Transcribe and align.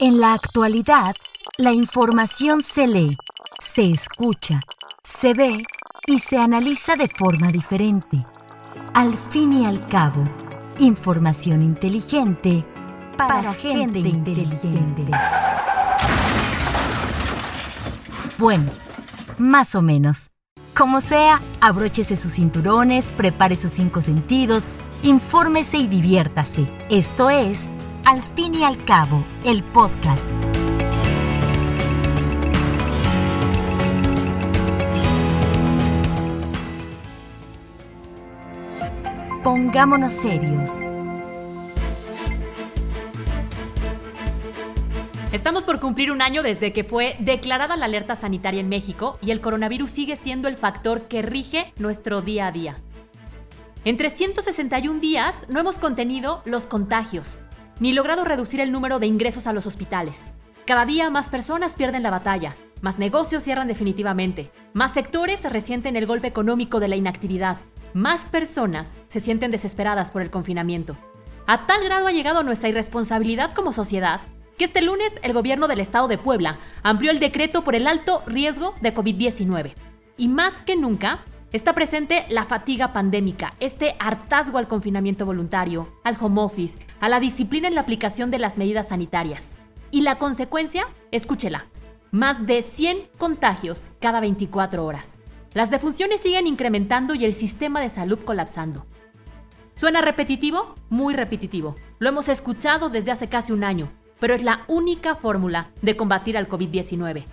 En 0.00 0.18
la 0.18 0.32
actualidad, 0.32 1.14
la 1.56 1.70
información 1.70 2.64
se 2.64 2.88
lee, 2.88 3.16
se 3.60 3.88
escucha, 3.88 4.60
se 5.04 5.34
ve 5.34 5.64
y 6.08 6.18
se 6.18 6.36
analiza 6.36 6.96
de 6.96 7.06
forma 7.06 7.52
diferente. 7.52 8.26
Al 8.92 9.16
fin 9.16 9.52
y 9.52 9.66
al 9.66 9.86
cabo, 9.86 10.28
información 10.80 11.62
inteligente 11.62 12.64
para, 13.16 13.54
gente, 13.54 14.00
inteligente. 14.00 15.04
Bueno, 18.36 18.72
más 19.38 19.76
o 19.76 19.82
menos. 19.82 20.28
Como 20.76 21.00
sea, 21.00 21.40
abróchese 21.60 22.16
sus 22.16 22.32
cinturones, 22.32 23.12
prepare 23.12 23.56
sus 23.56 23.70
cinco 23.70 24.02
sentidos, 24.02 24.70
infórmese 25.04 25.76
y 25.76 25.86
diviértase. 25.86 26.66
Esto 26.90 27.30
es 27.30 27.68
Al 28.04 28.22
fin 28.22 28.54
y 28.54 28.62
al 28.62 28.84
cabo, 28.84 29.24
el 29.46 29.62
podcast. 29.62 30.30
Pongámonos 39.42 40.12
serios. 40.12 40.70
Estamos 45.32 45.62
por 45.62 45.80
cumplir 45.80 46.12
un 46.12 46.20
año 46.20 46.42
desde 46.42 46.74
que 46.74 46.84
fue 46.84 47.16
declarada 47.20 47.74
la 47.78 47.86
alerta 47.86 48.16
sanitaria 48.16 48.60
en 48.60 48.68
México 48.68 49.18
y 49.22 49.30
el 49.30 49.40
coronavirus 49.40 49.90
sigue 49.90 50.16
siendo 50.16 50.48
el 50.48 50.58
factor 50.58 51.08
que 51.08 51.22
rige 51.22 51.72
nuestro 51.78 52.20
día 52.20 52.48
a 52.48 52.52
día. 52.52 52.76
En 53.86 53.96
361 53.96 55.00
días 55.00 55.40
no 55.48 55.58
hemos 55.58 55.78
contenido 55.78 56.42
los 56.44 56.66
contagios, 56.66 57.40
ni 57.80 57.92
logrado 57.92 58.24
reducir 58.24 58.60
el 58.60 58.72
número 58.72 58.98
de 58.98 59.06
ingresos 59.06 59.46
a 59.46 59.52
los 59.52 59.66
hospitales. 59.66 60.32
Cada 60.66 60.86
día 60.86 61.10
más 61.10 61.28
personas 61.28 61.76
pierden 61.76 62.02
la 62.02 62.10
batalla, 62.10 62.56
más 62.80 62.98
negocios 62.98 63.42
cierran 63.42 63.68
definitivamente, 63.68 64.50
más 64.72 64.92
sectores 64.92 65.42
resienten 65.50 65.96
el 65.96 66.06
golpe 66.06 66.28
económico 66.28 66.80
de 66.80 66.88
la 66.88 66.96
inactividad, 66.96 67.58
más 67.92 68.26
personas 68.26 68.94
se 69.08 69.20
sienten 69.20 69.50
desesperadas 69.50 70.10
por 70.10 70.22
el 70.22 70.30
confinamiento. 70.30 70.96
A 71.46 71.66
tal 71.66 71.84
grado 71.84 72.06
ha 72.06 72.12
llegado 72.12 72.42
nuestra 72.42 72.68
irresponsabilidad 72.68 73.54
como 73.54 73.72
sociedad 73.72 74.20
que 74.56 74.64
este 74.64 74.82
lunes 74.82 75.14
el 75.22 75.32
gobierno 75.32 75.68
del 75.68 75.80
estado 75.80 76.08
de 76.08 76.18
Puebla 76.18 76.58
amplió 76.82 77.10
el 77.10 77.20
decreto 77.20 77.64
por 77.64 77.74
el 77.74 77.86
alto 77.86 78.22
riesgo 78.26 78.74
de 78.80 78.94
COVID-19. 78.94 79.74
Y 80.16 80.28
más 80.28 80.62
que 80.62 80.76
nunca, 80.76 81.24
está 81.54 81.72
presente 81.72 82.26
la 82.30 82.44
fatiga 82.44 82.92
pandémica, 82.92 83.54
este 83.60 83.94
hartazgo 84.00 84.58
al 84.58 84.66
confinamiento 84.66 85.24
voluntario, 85.24 85.88
al 86.02 86.16
home 86.20 86.40
office, 86.40 86.76
a 86.98 87.08
la 87.08 87.20
disciplina 87.20 87.68
en 87.68 87.76
la 87.76 87.82
aplicación 87.82 88.32
de 88.32 88.40
las 88.40 88.58
medidas 88.58 88.88
sanitarias. 88.88 89.54
Y 89.92 90.00
la 90.00 90.18
consecuencia, 90.18 90.88
escúchela, 91.12 91.66
más 92.10 92.44
de 92.46 92.60
100 92.60 93.08
contagios 93.18 93.86
cada 94.00 94.18
24 94.18 94.84
horas. 94.84 95.16
Las 95.52 95.70
defunciones 95.70 96.20
siguen 96.20 96.48
incrementando 96.48 97.14
y 97.14 97.24
el 97.24 97.34
sistema 97.34 97.80
de 97.80 97.88
salud 97.88 98.18
colapsando. 98.24 98.84
¿Suena 99.74 100.00
repetitivo? 100.00 100.74
Muy 100.90 101.14
repetitivo. 101.14 101.76
Lo 102.00 102.08
hemos 102.08 102.28
escuchado 102.28 102.90
desde 102.90 103.12
hace 103.12 103.28
casi 103.28 103.52
un 103.52 103.62
año, 103.62 103.92
pero 104.18 104.34
es 104.34 104.42
la 104.42 104.64
única 104.66 105.14
fórmula 105.14 105.70
de 105.82 105.94
combatir 105.94 106.36
al 106.36 106.48
COVID-19. 106.48 107.26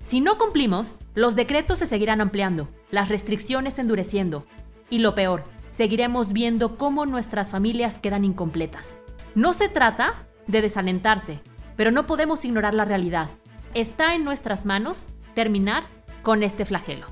Si 0.00 0.20
no 0.20 0.38
cumplimos, 0.38 0.98
los 1.14 1.34
decretos 1.34 1.80
se 1.80 1.86
seguirán 1.86 2.20
ampliando, 2.20 2.68
las 2.90 3.08
restricciones 3.08 3.78
endureciendo. 3.78 4.46
Y 4.90 5.00
lo 5.00 5.14
peor, 5.14 5.44
seguiremos 5.70 6.32
viendo 6.32 6.78
cómo 6.78 7.04
nuestras 7.04 7.50
familias 7.50 7.98
quedan 7.98 8.24
incompletas. 8.24 8.98
No 9.34 9.52
se 9.52 9.68
trata 9.68 10.26
de 10.46 10.62
desalentarse, 10.62 11.40
pero 11.76 11.90
no 11.90 12.06
podemos 12.06 12.44
ignorar 12.44 12.74
la 12.74 12.84
realidad. 12.84 13.28
Está 13.74 14.14
en 14.14 14.24
nuestras 14.24 14.64
manos 14.64 15.08
terminar 15.34 15.84
con 16.22 16.42
este 16.42 16.64
flagelo. 16.64 17.06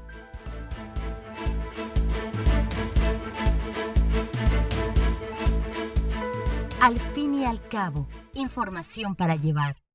Al 6.81 6.99
fin 7.15 7.35
y 7.35 7.45
al 7.45 7.61
cabo, 7.69 8.07
información 8.35 9.17
para 9.17 9.35
llevar. 9.35 9.86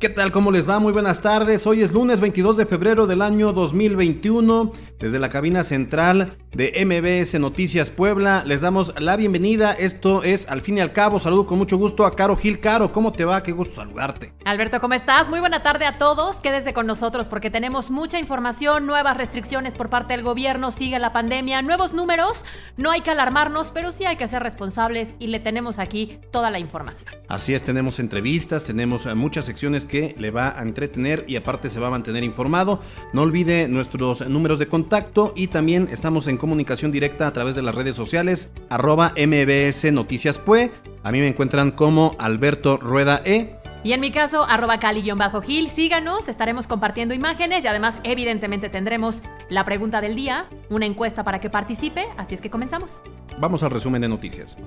¿Qué 0.00 0.08
tal? 0.08 0.32
¿Cómo 0.32 0.50
les 0.50 0.66
va? 0.66 0.78
Muy 0.78 0.94
buenas 0.94 1.20
tardes. 1.20 1.66
Hoy 1.66 1.82
es 1.82 1.92
lunes 1.92 2.20
22 2.22 2.56
de 2.56 2.64
febrero 2.64 3.06
del 3.06 3.20
año 3.20 3.52
2021. 3.52 4.72
Desde 4.98 5.18
la 5.18 5.28
cabina 5.28 5.62
central 5.62 6.38
de 6.52 6.84
MBS 6.84 7.38
Noticias 7.38 7.90
Puebla 7.90 8.42
les 8.44 8.60
damos 8.60 8.92
la 8.98 9.16
bienvenida. 9.16 9.72
Esto 9.72 10.24
es 10.24 10.48
Al 10.48 10.62
fin 10.62 10.78
y 10.78 10.80
al 10.80 10.92
cabo. 10.92 11.18
Saludo 11.18 11.46
con 11.46 11.58
mucho 11.58 11.76
gusto 11.76 12.04
a 12.04 12.16
Caro 12.16 12.36
Gil. 12.36 12.58
Caro, 12.58 12.92
¿cómo 12.92 13.12
te 13.12 13.24
va? 13.24 13.42
Qué 13.42 13.52
gusto 13.52 13.76
saludarte. 13.76 14.32
Alberto, 14.44 14.80
¿cómo 14.80 14.94
estás? 14.94 15.30
Muy 15.30 15.38
buena 15.38 15.62
tarde 15.62 15.86
a 15.86 15.98
todos. 15.98 16.38
Quédese 16.38 16.72
con 16.72 16.86
nosotros 16.86 17.28
porque 17.28 17.50
tenemos 17.50 17.90
mucha 17.90 18.18
información, 18.18 18.86
nuevas 18.86 19.16
restricciones 19.16 19.76
por 19.76 19.90
parte 19.90 20.14
del 20.14 20.24
gobierno, 20.24 20.70
sigue 20.70 20.98
la 20.98 21.12
pandemia, 21.12 21.62
nuevos 21.62 21.92
números. 21.92 22.44
No 22.76 22.90
hay 22.90 23.02
que 23.02 23.10
alarmarnos, 23.10 23.70
pero 23.70 23.92
sí 23.92 24.04
hay 24.04 24.16
que 24.16 24.26
ser 24.26 24.42
responsables 24.42 25.14
y 25.20 25.28
le 25.28 25.38
tenemos 25.38 25.78
aquí 25.78 26.18
toda 26.32 26.50
la 26.50 26.58
información. 26.58 27.12
Así 27.28 27.54
es, 27.54 27.62
tenemos 27.62 28.00
entrevistas, 28.00 28.64
tenemos 28.64 29.06
eh, 29.06 29.14
muchas 29.14 29.44
secciones 29.44 29.86
que 29.86 30.16
le 30.18 30.32
va 30.32 30.58
a 30.58 30.62
entretener 30.62 31.24
y 31.28 31.36
aparte 31.36 31.70
se 31.70 31.78
va 31.78 31.88
a 31.88 31.90
mantener 31.90 32.24
informado. 32.24 32.80
No 33.12 33.22
olvide 33.22 33.68
nuestros 33.68 34.26
números 34.28 34.58
de 34.58 34.66
contacto 34.66 35.32
y 35.36 35.46
también 35.46 35.88
estamos 35.92 36.26
en 36.26 36.39
comunicación 36.40 36.90
directa 36.90 37.28
a 37.28 37.32
través 37.32 37.54
de 37.54 37.62
las 37.62 37.74
redes 37.76 37.94
sociales 37.94 38.50
arroba 38.70 39.12
mbs 39.14 39.92
noticias 39.92 40.38
pue. 40.38 40.72
A 41.04 41.12
mí 41.12 41.20
me 41.20 41.28
encuentran 41.28 41.70
como 41.70 42.16
Alberto 42.18 42.78
Rueda 42.78 43.22
E. 43.24 43.56
Y 43.84 43.92
en 43.92 44.00
mi 44.00 44.10
caso, 44.10 44.44
arroba 44.44 44.78
cali-gil, 44.78 45.70
síganos, 45.70 46.28
estaremos 46.28 46.66
compartiendo 46.66 47.14
imágenes 47.14 47.64
y 47.64 47.68
además 47.68 48.00
evidentemente 48.02 48.68
tendremos 48.68 49.22
la 49.48 49.64
pregunta 49.64 50.00
del 50.00 50.16
día, 50.16 50.46
una 50.68 50.86
encuesta 50.86 51.24
para 51.24 51.40
que 51.40 51.48
participe, 51.48 52.06
así 52.18 52.34
es 52.34 52.40
que 52.40 52.50
comenzamos. 52.50 53.00
Vamos 53.38 53.62
al 53.62 53.70
resumen 53.70 54.02
de 54.02 54.08
noticias. 54.08 54.58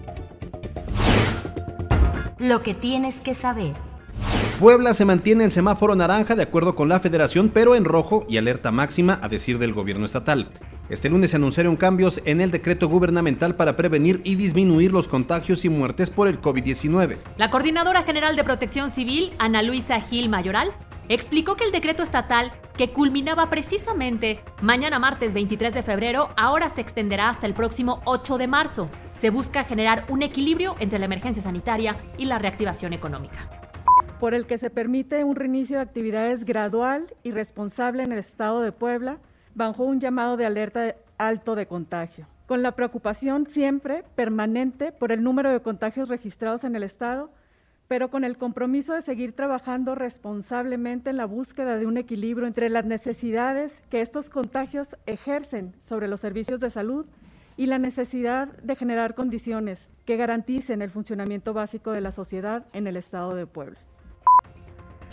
Lo 2.40 2.64
que 2.64 2.74
tienes 2.74 3.20
que 3.20 3.36
saber. 3.36 3.74
Puebla 4.60 4.94
se 4.94 5.06
mantiene 5.06 5.44
en 5.44 5.52
semáforo 5.52 5.96
naranja 5.96 6.36
de 6.36 6.44
acuerdo 6.44 6.76
con 6.76 6.90
la 6.90 7.00
federación, 7.00 7.50
pero 7.50 7.76
en 7.76 7.86
rojo 7.86 8.26
y 8.30 8.38
alerta 8.38 8.72
máxima 8.72 9.20
a 9.22 9.28
decir 9.28 9.60
del 9.60 9.74
gobierno 9.74 10.06
estatal. 10.06 10.50
Este 10.90 11.10
lunes 11.10 11.30
se 11.30 11.38
anunciaron 11.38 11.78
cambios 11.78 12.22
en 12.26 12.42
el 12.42 12.52
decreto 12.52 12.90
gubernamental 12.90 13.56
para 13.56 13.78
prevenir 13.78 14.20
y 14.26 14.36
disminuir 14.36 14.92
los 14.92 15.08
contagios 15.08 15.64
y 15.64 15.70
muertes 15.70 16.10
por 16.10 16.28
el 16.28 16.42
COVID-19. 16.42 17.18
La 17.38 17.50
Coordinadora 17.50 18.04
General 18.04 18.36
de 18.36 18.44
Protección 18.44 18.90
Civil, 18.92 19.32
Ana 19.40 19.62
Luisa 19.62 20.02
Gil 20.02 20.28
Mayoral, 20.28 20.72
explicó 21.08 21.56
que 21.56 21.64
el 21.64 21.72
decreto 21.72 22.04
estatal, 22.04 22.52
que 22.78 22.92
culminaba 22.92 23.50
precisamente 23.50 24.42
mañana 24.62 25.00
martes 25.00 25.34
23 25.34 25.74
de 25.74 25.84
febrero, 25.84 26.30
ahora 26.36 26.70
se 26.70 26.82
extenderá 26.82 27.30
hasta 27.30 27.48
el 27.48 27.54
próximo 27.54 28.02
8 28.04 28.38
de 28.38 28.48
marzo. 28.48 28.90
Se 29.22 29.30
busca 29.30 29.64
generar 29.64 30.06
un 30.10 30.22
equilibrio 30.22 30.76
entre 30.82 31.00
la 31.00 31.06
emergencia 31.06 31.42
sanitaria 31.42 31.96
y 32.18 32.26
la 32.26 32.40
reactivación 32.40 32.92
económica 32.92 33.50
por 34.20 34.34
el 34.34 34.46
que 34.46 34.58
se 34.58 34.70
permite 34.70 35.26
un 35.26 35.36
reinicio 35.36 35.76
de 35.76 35.82
actividades 35.82 36.46
gradual 36.46 37.14
y 37.24 37.32
responsable 37.32 38.04
en 38.04 38.14
el 38.14 38.20
estado 38.20 38.62
de 38.62 38.72
Puebla, 38.72 39.18
bajo 39.56 39.84
un 39.84 40.00
llamado 40.00 40.38
de 40.38 40.46
alerta 40.46 40.96
alto 41.18 41.56
de 41.56 41.68
contagio, 41.68 42.28
con 42.48 42.64
la 42.64 42.74
preocupación 42.74 43.48
siempre 43.48 44.04
permanente 44.16 44.92
por 44.92 45.12
el 45.12 45.24
número 45.24 45.52
de 45.52 45.62
contagios 45.62 46.10
registrados 46.10 46.64
en 46.64 46.76
el 46.76 46.84
estado, 46.84 47.30
pero 47.88 48.10
con 48.10 48.24
el 48.24 48.38
compromiso 48.38 48.94
de 48.94 49.02
seguir 49.02 49.34
trabajando 49.34 49.94
responsablemente 49.94 51.10
en 51.10 51.18
la 51.18 51.26
búsqueda 51.26 51.78
de 51.78 51.86
un 51.86 51.98
equilibrio 51.98 52.48
entre 52.48 52.70
las 52.70 52.86
necesidades 52.86 53.72
que 53.90 54.02
estos 54.02 54.30
contagios 54.30 54.96
ejercen 55.06 55.74
sobre 55.82 56.08
los 56.08 56.22
servicios 56.22 56.60
de 56.60 56.70
salud 56.70 57.06
y 57.56 57.68
la 57.68 57.78
necesidad 57.78 58.48
de 58.64 58.76
generar 58.76 59.14
condiciones 59.16 59.88
que 60.06 60.18
garanticen 60.18 60.82
el 60.82 60.90
funcionamiento 60.90 61.54
básico 61.54 61.92
de 61.92 62.02
la 62.02 62.12
sociedad 62.12 62.66
en 62.74 62.88
el 62.88 62.98
estado 62.98 63.36
de 63.36 63.46
Puebla. 63.46 63.78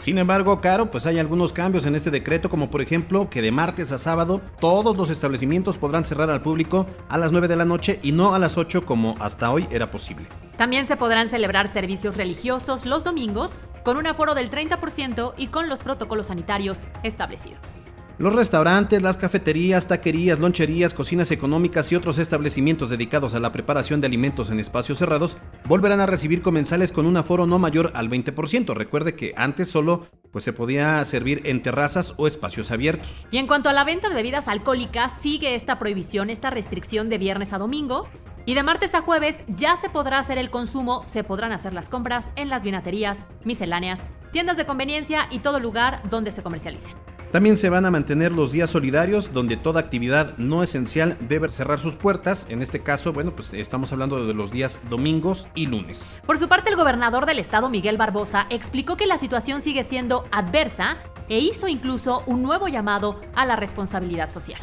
Sin 0.01 0.17
embargo, 0.17 0.63
Caro, 0.63 0.91
pues 0.91 1.05
hay 1.05 1.19
algunos 1.19 1.53
cambios 1.53 1.85
en 1.85 1.95
este 1.95 2.11
decreto, 2.11 2.49
como 2.49 2.71
por 2.71 2.81
ejemplo 2.81 3.29
que 3.29 3.43
de 3.43 3.53
martes 3.53 3.93
a 3.93 3.99
sábado 3.99 4.41
todos 4.59 4.97
los 4.97 5.11
establecimientos 5.11 5.77
podrán 5.77 6.07
cerrar 6.07 6.31
al 6.31 6.41
público 6.41 6.87
a 7.11 7.19
las 7.19 7.33
9 7.33 7.49
de 7.49 7.57
la 7.57 7.67
noche 7.67 8.01
y 8.03 8.13
no 8.13 8.35
a 8.35 8.39
las 8.39 8.57
8 8.57 8.87
como 8.87 9.15
hasta 9.21 9.51
hoy 9.51 9.69
era 9.71 9.91
posible. 9.91 10.27
También 10.57 10.87
se 10.87 10.97
podrán 10.97 11.29
celebrar 11.29 11.69
servicios 11.69 12.17
religiosos 12.17 12.87
los 12.87 13.05
domingos 13.05 13.61
con 13.85 13.99
un 13.99 14.07
aforo 14.07 14.35
del 14.35 14.51
30% 14.51 15.35
y 15.37 15.49
con 15.49 15.69
los 15.69 15.81
protocolos 15.81 16.29
sanitarios 16.29 16.79
establecidos. 17.03 17.79
Los 18.21 18.35
restaurantes, 18.35 19.01
las 19.01 19.17
cafeterías, 19.17 19.89
taquerías, 19.89 20.39
loncherías, 20.39 20.93
cocinas 20.93 21.31
económicas 21.31 21.91
y 21.91 21.97
otros 21.97 22.19
establecimientos 22.19 22.91
dedicados 22.91 23.33
a 23.33 23.41
la 23.41 23.51
preparación 23.51 24.03
de 24.03 24.09
alimentos 24.09 24.51
en 24.51 24.61
espacios 24.61 24.99
cerrados 24.99 25.39
volverán 25.65 26.01
a 26.01 26.07
recibir 26.07 26.43
comensales 26.43 26.93
con 26.93 27.07
un 27.07 27.17
aforo 27.17 27.47
no 27.47 27.59
mayor 27.59 27.93
al 27.95 28.11
20%. 28.11 28.75
Recuerde 28.75 29.15
que 29.15 29.33
antes 29.39 29.71
solo 29.71 30.07
pues 30.33 30.45
se 30.45 30.53
podía 30.53 31.03
servir 31.07 31.41
en 31.47 31.63
terrazas 31.63 32.13
o 32.19 32.27
espacios 32.27 32.71
abiertos. 32.71 33.27
Y 33.31 33.39
en 33.39 33.47
cuanto 33.47 33.71
a 33.71 33.73
la 33.73 33.85
venta 33.85 34.11
de 34.11 34.17
bebidas 34.17 34.49
alcohólicas, 34.49 35.15
sigue 35.23 35.55
esta 35.55 35.79
prohibición, 35.79 36.29
esta 36.29 36.51
restricción 36.51 37.09
de 37.09 37.17
viernes 37.17 37.55
a 37.55 37.59
domingo. 37.59 38.07
Y 38.45 38.53
de 38.53 38.63
martes 38.63 38.95
a 38.95 39.01
jueves 39.01 39.37
ya 39.49 39.79
se 39.79 39.89
podrá 39.89 40.19
hacer 40.19 40.37
el 40.37 40.51
consumo, 40.51 41.07
se 41.07 41.25
podrán 41.25 41.53
hacer 41.53 41.73
las 41.73 41.89
compras 41.89 42.33
en 42.37 42.51
las 42.51 42.65
vinaterías, 42.65 43.25
misceláneas, 43.45 44.03
tiendas 44.31 44.59
de 44.59 44.67
conveniencia 44.67 45.27
y 45.31 45.39
todo 45.39 45.59
lugar 45.59 46.03
donde 46.11 46.33
se 46.33 46.43
comercialicen. 46.43 46.95
También 47.33 47.57
se 47.57 47.71
van 47.71 47.87
a 47.87 47.93
mantener 47.93 48.33
los 48.33 48.51
días 48.51 48.71
solidarios 48.71 49.33
donde 49.33 49.57
toda 49.57 49.79
actividad 49.79 50.37
no 50.37 50.65
esencial 50.65 51.17
debe 51.29 51.49
cerrar 51.49 51.79
sus 51.79 51.95
puertas. 51.95 52.47
En 52.51 52.61
este 52.61 52.81
caso, 52.81 53.13
bueno, 53.13 53.31
pues 53.31 53.55
estamos 53.55 53.93
hablando 53.93 54.27
de 54.27 54.35
los 54.35 54.51
días 54.51 54.81
domingos 54.91 55.47
y 55.55 55.67
lunes. 55.67 56.21
Por 56.27 56.41
su 56.41 56.49
parte, 56.49 56.71
el 56.71 56.77
gobernador 56.77 57.27
del 57.27 57.39
estado, 57.39 57.71
Miguel 57.71 57.99
Barbosa, 57.99 58.47
explicó 58.51 58.97
que 58.97 59.07
la 59.07 59.17
situación 59.17 59.63
sigue 59.63 59.85
siendo 59.85 60.25
adversa 60.33 60.97
e 61.29 61.39
hizo 61.39 61.69
incluso 61.69 62.25
un 62.27 62.43
nuevo 62.43 62.67
llamado 62.67 63.21
a 63.37 63.47
la 63.47 63.55
responsabilidad 63.55 64.33
social. 64.33 64.61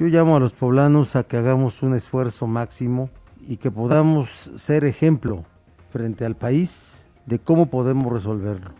Yo 0.00 0.06
llamo 0.06 0.34
a 0.36 0.40
los 0.40 0.54
poblanos 0.54 1.14
a 1.14 1.24
que 1.24 1.36
hagamos 1.36 1.82
un 1.82 1.94
esfuerzo 1.94 2.46
máximo 2.46 3.10
y 3.46 3.58
que 3.58 3.70
podamos 3.70 4.50
ser 4.56 4.84
ejemplo 4.84 5.44
frente 5.92 6.24
al 6.24 6.36
país 6.36 7.06
de 7.26 7.38
cómo 7.38 7.66
podemos 7.66 8.10
resolverlo. 8.10 8.70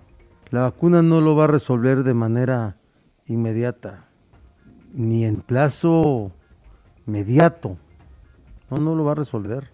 La 0.48 0.62
vacuna 0.62 1.02
no 1.02 1.20
lo 1.20 1.36
va 1.36 1.44
a 1.44 1.48
resolver 1.48 2.04
de 2.04 2.14
manera 2.14 2.77
inmediata, 3.28 4.08
ni 4.92 5.24
en 5.24 5.36
plazo 5.36 6.32
mediato. 7.06 7.76
No, 8.70 8.78
no 8.78 8.94
lo 8.94 9.04
va 9.04 9.12
a 9.12 9.16
resolver. 9.16 9.70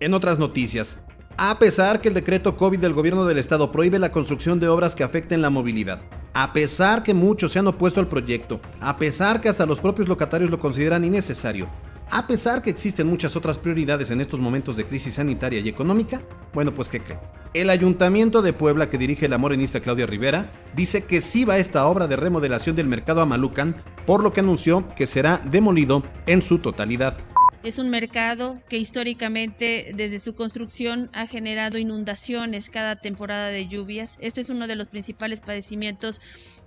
En 0.00 0.12
otras 0.14 0.38
noticias, 0.38 0.98
a 1.36 1.58
pesar 1.58 2.00
que 2.00 2.08
el 2.08 2.14
decreto 2.14 2.56
COVID 2.56 2.78
del 2.78 2.92
gobierno 2.92 3.24
del 3.24 3.38
estado 3.38 3.70
prohíbe 3.72 3.98
la 3.98 4.12
construcción 4.12 4.60
de 4.60 4.68
obras 4.68 4.94
que 4.94 5.04
afecten 5.04 5.42
la 5.42 5.50
movilidad, 5.50 6.00
a 6.32 6.52
pesar 6.52 7.02
que 7.02 7.14
muchos 7.14 7.52
se 7.52 7.58
han 7.58 7.66
opuesto 7.66 8.00
al 8.00 8.08
proyecto, 8.08 8.60
a 8.80 8.96
pesar 8.96 9.40
que 9.40 9.48
hasta 9.48 9.66
los 9.66 9.80
propios 9.80 10.08
locatarios 10.08 10.50
lo 10.50 10.58
consideran 10.58 11.04
innecesario, 11.04 11.68
a 12.10 12.26
pesar 12.26 12.62
que 12.62 12.70
existen 12.70 13.06
muchas 13.06 13.34
otras 13.34 13.58
prioridades 13.58 14.10
en 14.10 14.20
estos 14.20 14.40
momentos 14.40 14.76
de 14.76 14.84
crisis 14.84 15.14
sanitaria 15.14 15.60
y 15.60 15.68
económica, 15.68 16.20
bueno, 16.52 16.72
pues 16.72 16.88
¿qué 16.88 17.00
creen? 17.00 17.20
El 17.54 17.70
Ayuntamiento 17.70 18.42
de 18.42 18.52
Puebla, 18.52 18.90
que 18.90 18.98
dirige 18.98 19.28
la 19.28 19.38
morenista 19.38 19.78
Claudia 19.78 20.06
Rivera, 20.06 20.50
dice 20.74 21.04
que 21.04 21.20
sí 21.20 21.44
va 21.44 21.56
esta 21.56 21.86
obra 21.86 22.08
de 22.08 22.16
remodelación 22.16 22.74
del 22.74 22.88
mercado 22.88 23.20
Amalucan, 23.20 23.76
por 24.06 24.24
lo 24.24 24.32
que 24.32 24.40
anunció 24.40 24.88
que 24.96 25.06
será 25.06 25.38
demolido 25.38 26.02
en 26.26 26.42
su 26.42 26.58
totalidad. 26.58 27.16
Es 27.62 27.78
un 27.78 27.90
mercado 27.90 28.58
que 28.68 28.76
históricamente 28.76 29.92
desde 29.94 30.18
su 30.18 30.34
construcción 30.34 31.10
ha 31.12 31.28
generado 31.28 31.78
inundaciones 31.78 32.70
cada 32.70 32.96
temporada 32.96 33.46
de 33.46 33.68
lluvias. 33.68 34.18
Este 34.20 34.40
es 34.40 34.50
uno 34.50 34.66
de 34.66 34.74
los 34.74 34.88
principales 34.88 35.40
padecimientos 35.40 36.20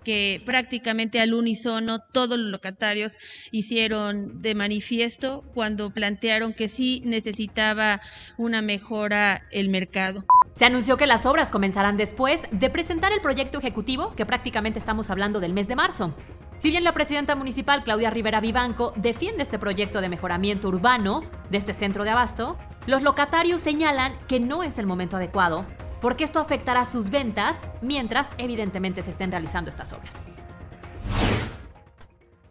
que 0.05 0.41
prácticamente 0.45 1.19
al 1.19 1.33
unísono 1.33 1.99
todos 1.99 2.39
los 2.39 2.49
locatarios 2.49 3.17
hicieron 3.51 4.41
de 4.41 4.55
manifiesto 4.55 5.43
cuando 5.53 5.93
plantearon 5.93 6.53
que 6.53 6.69
sí 6.69 7.01
necesitaba 7.03 7.99
una 8.37 8.61
mejora 8.61 9.41
el 9.51 9.67
mercado. 9.67 10.25
Se 10.57 10.65
anunció 10.65 10.97
que 10.97 11.05
las 11.05 11.27
obras 11.27 11.51
comenzarán 11.51 11.97
después 11.97 12.41
de 12.49 12.71
presentar 12.71 13.13
el 13.13 13.21
proyecto 13.21 13.59
ejecutivo, 13.59 14.15
que 14.15 14.25
prácticamente 14.25 14.79
estamos 14.79 15.11
hablando 15.11 15.39
del 15.39 15.53
mes 15.53 15.67
de 15.67 15.75
marzo. 15.75 16.15
Si 16.57 16.71
bien 16.71 16.83
la 16.83 16.93
presidenta 16.93 17.35
municipal 17.35 17.83
Claudia 17.83 18.09
Rivera 18.09 18.41
Vivanco 18.41 18.91
defiende 18.95 19.43
este 19.43 19.59
proyecto 19.59 20.01
de 20.01 20.09
mejoramiento 20.09 20.69
urbano 20.69 21.21
de 21.51 21.59
este 21.59 21.75
centro 21.75 22.05
de 22.05 22.09
abasto, 22.09 22.57
los 22.87 23.03
locatarios 23.03 23.61
señalan 23.61 24.13
que 24.27 24.39
no 24.39 24.63
es 24.63 24.79
el 24.79 24.87
momento 24.87 25.17
adecuado 25.17 25.63
porque 26.01 26.23
esto 26.23 26.39
afectará 26.39 26.85
sus 26.85 27.11
ventas 27.11 27.59
mientras 27.83 28.27
evidentemente 28.39 29.03
se 29.03 29.11
estén 29.11 29.29
realizando 29.29 29.69
estas 29.69 29.93
obras. 29.93 30.23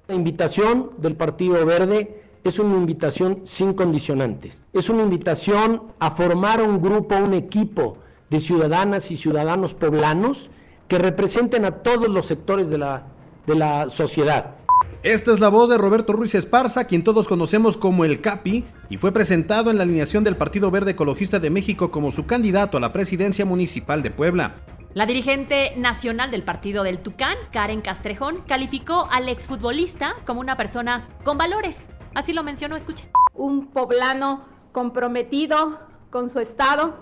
La 0.07 0.15
invitación 0.15 0.93
del 0.99 1.17
Partido 1.17 1.67
Verde 1.67 2.23
es 2.49 2.59
una 2.59 2.77
invitación 2.77 3.43
sin 3.45 3.75
condicionantes. 3.75 4.63
Es 4.73 4.89
una 4.89 5.03
invitación 5.03 5.83
a 5.99 6.11
formar 6.13 6.63
un 6.63 6.81
grupo, 6.81 7.17
un 7.17 7.35
equipo 7.35 7.99
de 8.31 8.41
ciudadanas 8.41 9.11
y 9.11 9.17
ciudadanos 9.17 9.75
poblanos 9.75 10.51
que 10.89 10.99
representen 10.99 11.65
a 11.65 11.83
todos 11.83 12.09
los 12.09 12.27
sectores 12.27 12.69
de 12.69 12.79
la, 12.79 13.07
de 13.47 13.55
la 13.55 13.91
sociedad. 13.91 14.57
Esta 15.03 15.33
es 15.33 15.41
la 15.41 15.49
voz 15.49 15.69
de 15.69 15.79
Roberto 15.79 16.13
Ruiz 16.13 16.35
Esparza, 16.35 16.85
quien 16.87 17.05
todos 17.05 17.29
conocemos 17.29 17.77
como 17.77 18.05
el 18.05 18.21
Capi, 18.21 18.65
y 18.91 18.97
fue 18.97 19.13
presentado 19.13 19.71
en 19.71 19.79
la 19.79 19.85
alineación 19.85 20.25
del 20.25 20.37
Partido 20.37 20.71
Verde 20.71 20.93
Ecologista 20.93 21.39
de 21.39 21.51
México 21.51 21.91
como 21.91 22.11
su 22.11 22.27
candidato 22.27 22.77
a 22.77 22.81
la 22.81 22.93
presidencia 22.93 23.45
municipal 23.45 24.03
de 24.03 24.11
Puebla. 24.11 24.55
La 24.95 25.07
dirigente 25.07 25.75
nacional 25.77 26.31
del 26.31 26.43
partido 26.43 26.83
del 26.83 26.99
Tucán, 26.99 27.37
Karen 27.53 27.83
Castrejón, 27.83 28.43
calificó 28.47 29.09
al 29.11 29.29
exfutbolista 29.29 30.15
como 30.25 30.41
una 30.41 30.57
persona 30.57 31.07
con 31.23 31.37
valores. 31.37 31.89
Así 32.17 32.33
lo 32.33 32.43
mencionó, 32.43 32.77
escuchen. 32.77 33.11
Un 33.35 33.67
poblano 33.67 34.47
comprometido 34.73 35.79
con 36.09 36.31
su 36.31 36.41
estado, 36.41 36.97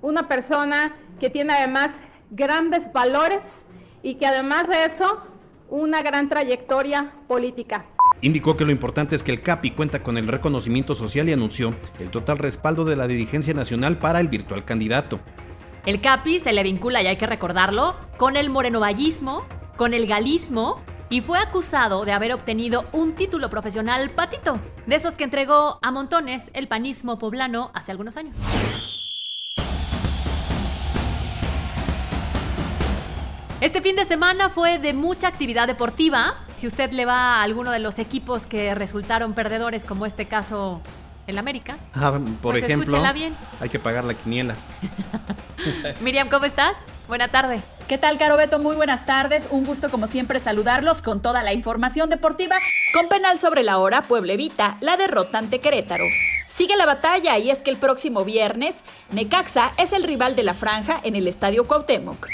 una 0.00 0.28
persona 0.28 0.94
que 1.18 1.28
tiene 1.28 1.54
además 1.54 1.90
grandes 2.30 2.92
valores 2.92 3.42
y 4.04 4.14
que 4.14 4.28
además 4.28 4.68
de 4.68 4.84
eso 4.84 5.24
una 5.70 6.02
gran 6.02 6.28
trayectoria 6.28 7.12
política. 7.26 7.84
Indicó 8.20 8.56
que 8.56 8.64
lo 8.64 8.70
importante 8.70 9.16
es 9.16 9.24
que 9.24 9.32
el 9.32 9.40
CAPI 9.40 9.72
cuenta 9.72 9.98
con 9.98 10.16
el 10.16 10.28
reconocimiento 10.28 10.94
social 10.94 11.28
y 11.28 11.32
anunció 11.32 11.74
el 11.98 12.10
total 12.10 12.38
respaldo 12.38 12.84
de 12.84 12.94
la 12.94 13.08
dirigencia 13.08 13.52
nacional 13.52 13.98
para 13.98 14.20
el 14.20 14.28
virtual 14.28 14.64
candidato. 14.64 15.18
El 15.84 16.00
CAPI 16.00 16.38
se 16.38 16.52
le 16.52 16.62
vincula, 16.62 17.02
y 17.02 17.08
hay 17.08 17.16
que 17.16 17.26
recordarlo, 17.26 17.96
con 18.18 18.36
el 18.36 18.50
morenovallismo, 18.50 19.42
con 19.76 19.94
el 19.94 20.06
galismo 20.06 20.80
y 21.10 21.20
fue 21.20 21.38
acusado 21.40 22.04
de 22.04 22.12
haber 22.12 22.32
obtenido 22.32 22.84
un 22.92 23.14
título 23.14 23.50
profesional 23.50 24.10
patito, 24.10 24.58
de 24.86 24.94
esos 24.94 25.16
que 25.16 25.24
entregó 25.24 25.80
a 25.82 25.90
montones 25.90 26.50
el 26.54 26.68
panismo 26.68 27.18
poblano 27.18 27.72
hace 27.74 27.90
algunos 27.90 28.16
años. 28.16 28.36
Este 33.60 33.82
fin 33.82 33.96
de 33.96 34.06
semana 34.06 34.48
fue 34.48 34.78
de 34.78 34.94
mucha 34.94 35.28
actividad 35.28 35.66
deportiva. 35.66 36.34
Si 36.56 36.66
usted 36.66 36.92
le 36.92 37.04
va 37.04 37.36
a 37.36 37.42
alguno 37.42 37.72
de 37.72 37.80
los 37.80 37.98
equipos 37.98 38.46
que 38.46 38.74
resultaron 38.74 39.34
perdedores, 39.34 39.84
como 39.84 40.06
este 40.06 40.26
caso 40.26 40.80
el 41.26 41.36
América, 41.36 41.76
ah, 41.94 42.18
por 42.40 42.52
pues 42.52 42.64
ejemplo, 42.64 42.98
bien. 43.12 43.36
hay 43.60 43.68
que 43.68 43.78
pagar 43.78 44.04
la 44.04 44.14
quiniela. 44.14 44.54
Miriam, 46.00 46.28
¿cómo 46.28 46.46
estás? 46.46 46.78
Buena 47.10 47.26
tarde. 47.26 47.60
¿Qué 47.88 47.98
tal, 47.98 48.18
Caro 48.18 48.36
Beto? 48.36 48.60
Muy 48.60 48.76
buenas 48.76 49.04
tardes. 49.04 49.48
Un 49.50 49.66
gusto, 49.66 49.90
como 49.90 50.06
siempre, 50.06 50.38
saludarlos 50.38 51.02
con 51.02 51.20
toda 51.20 51.42
la 51.42 51.52
información 51.52 52.08
deportiva. 52.08 52.54
Con 52.94 53.08
penal 53.08 53.40
sobre 53.40 53.64
la 53.64 53.78
hora, 53.78 54.02
Puebla 54.02 54.34
evita 54.34 54.76
la 54.80 54.96
derrota 54.96 55.38
ante 55.38 55.58
Querétaro. 55.58 56.04
Sigue 56.46 56.76
la 56.76 56.86
batalla 56.86 57.36
y 57.36 57.50
es 57.50 57.62
que 57.62 57.70
el 57.70 57.78
próximo 57.78 58.24
viernes, 58.24 58.76
Necaxa 59.10 59.72
es 59.76 59.92
el 59.92 60.04
rival 60.04 60.36
de 60.36 60.44
la 60.44 60.54
franja 60.54 61.00
en 61.02 61.16
el 61.16 61.26
Estadio 61.26 61.66
Cuauhtémoc. 61.66 62.28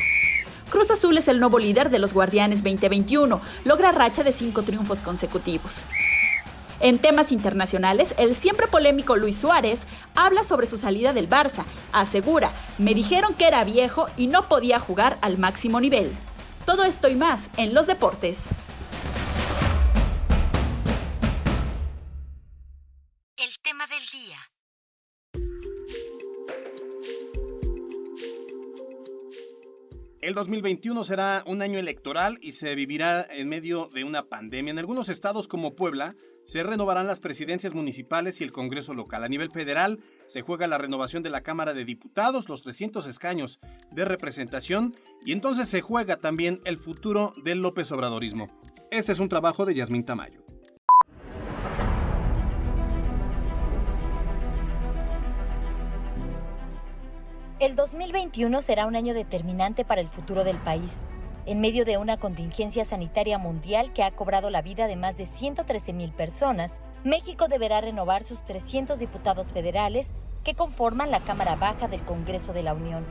Cruz 0.69 0.91
Azul 0.91 1.17
es 1.17 1.29
el 1.29 1.41
nuevo 1.41 1.59
líder 1.59 1.89
de 1.89 1.99
los 1.99 2.13
Guardianes 2.13 2.63
2021. 2.63 3.41
Logra 3.65 3.93
racha 3.93 4.25
de 4.25 4.33
cinco 4.33 4.63
triunfos 4.63 4.99
consecutivos. 4.99 5.87
En 6.81 6.99
temas 6.99 7.33
internacionales, 7.33 8.15
el 8.19 8.37
siempre 8.37 8.67
polémico 8.67 9.17
Luis 9.17 9.37
Suárez 9.37 9.87
habla 10.15 10.45
sobre 10.45 10.67
su 10.67 10.77
salida 10.77 11.15
del 11.15 11.29
Barça. 11.29 11.65
Asegura, 11.93 12.53
me 12.79 12.95
dijeron 12.95 13.35
que 13.35 13.47
era 13.47 13.65
viejo 13.65 14.07
y 14.19 14.27
no 14.27 14.49
podía 14.49 14.79
jugar 14.79 15.17
al 15.23 15.39
máximo 15.39 15.81
nivel. 15.81 16.13
Todo 16.67 16.85
esto 16.85 17.09
y 17.09 17.15
más 17.15 17.49
en 17.57 17.73
los 17.73 17.87
deportes. 17.87 18.45
El 23.39 23.59
tema 23.63 23.87
del 23.87 24.07
día. 24.13 24.39
El 30.21 30.35
2021 30.35 31.05
será 31.05 31.45
un 31.47 31.63
año 31.63 31.79
electoral 31.79 32.37
y 32.43 32.53
se 32.53 32.75
vivirá 32.75 33.25
en 33.31 33.49
medio 33.49 33.89
de 33.95 34.03
una 34.03 34.25
pandemia. 34.25 34.73
En 34.73 34.79
algunos 34.79 35.09
estados 35.09 35.47
como 35.47 35.77
Puebla 35.77 36.17
se 36.47 36.63
renovarán 36.63 37.09
las 37.09 37.19
presidencias 37.19 37.75
municipales 37.75 38.41
y 38.41 38.45
el 38.45 38.53
Congreso 38.53 38.95
local. 38.95 39.25
A 39.25 39.29
nivel 39.29 39.51
federal 39.51 39.99
se 40.27 40.43
juega 40.43 40.69
la 40.69 40.79
renovación 40.79 41.25
de 41.25 41.31
la 41.31 41.41
Cámara 41.41 41.75
de 41.75 41.85
Diputados, 41.85 42.49
los 42.49 42.63
300 42.63 43.05
escaños 43.09 43.59
de 43.91 44.05
representación 44.05 44.95
y 45.25 45.33
entonces 45.33 45.69
se 45.69 45.81
juega 45.81 46.19
también 46.19 46.61
el 46.65 46.79
futuro 46.79 47.35
del 47.43 47.63
López 47.63 47.91
Obradorismo. 47.91 48.47
Este 48.93 49.11
es 49.11 49.19
un 49.19 49.29
trabajo 49.29 49.67
de 49.67 49.75
Yasmín 49.75 50.05
Tamayo. 50.05 50.45
El 57.59 57.75
2021 57.75 58.63
será 58.63 58.87
un 58.87 58.95
año 58.95 59.15
determinante 59.15 59.85
para 59.85 60.01
el 60.01 60.09
futuro 60.09 60.45
del 60.45 60.59
país, 60.59 61.07
en 61.47 61.61
medio 61.61 61.85
de 61.85 61.97
una 61.97 62.17
contingencia 62.19 62.85
sanitaria 62.85 63.39
mundial 63.39 63.93
que 63.93 64.03
ha 64.03 64.11
cobrado 64.11 64.51
la 64.51 64.63
vida 64.63 64.89
de 64.89 64.97
más 64.97 65.17
de 65.17 65.27
113 65.27 65.93
mil 65.93 66.11
personas. 66.13 66.81
México 67.05 67.47
deberá 67.47 67.81
renovar 67.81 68.25
sus 68.25 68.45
300 68.45 68.99
diputados 68.99 69.53
federales 69.53 70.13
que 70.45 70.55
conforman 70.55 71.11
la 71.11 71.21
Cámara 71.21 71.55
Baja 71.55 71.87
del 71.87 72.03
Congreso 72.03 72.53
de 72.53 72.65
la 72.65 72.75
Unión. 72.75 73.07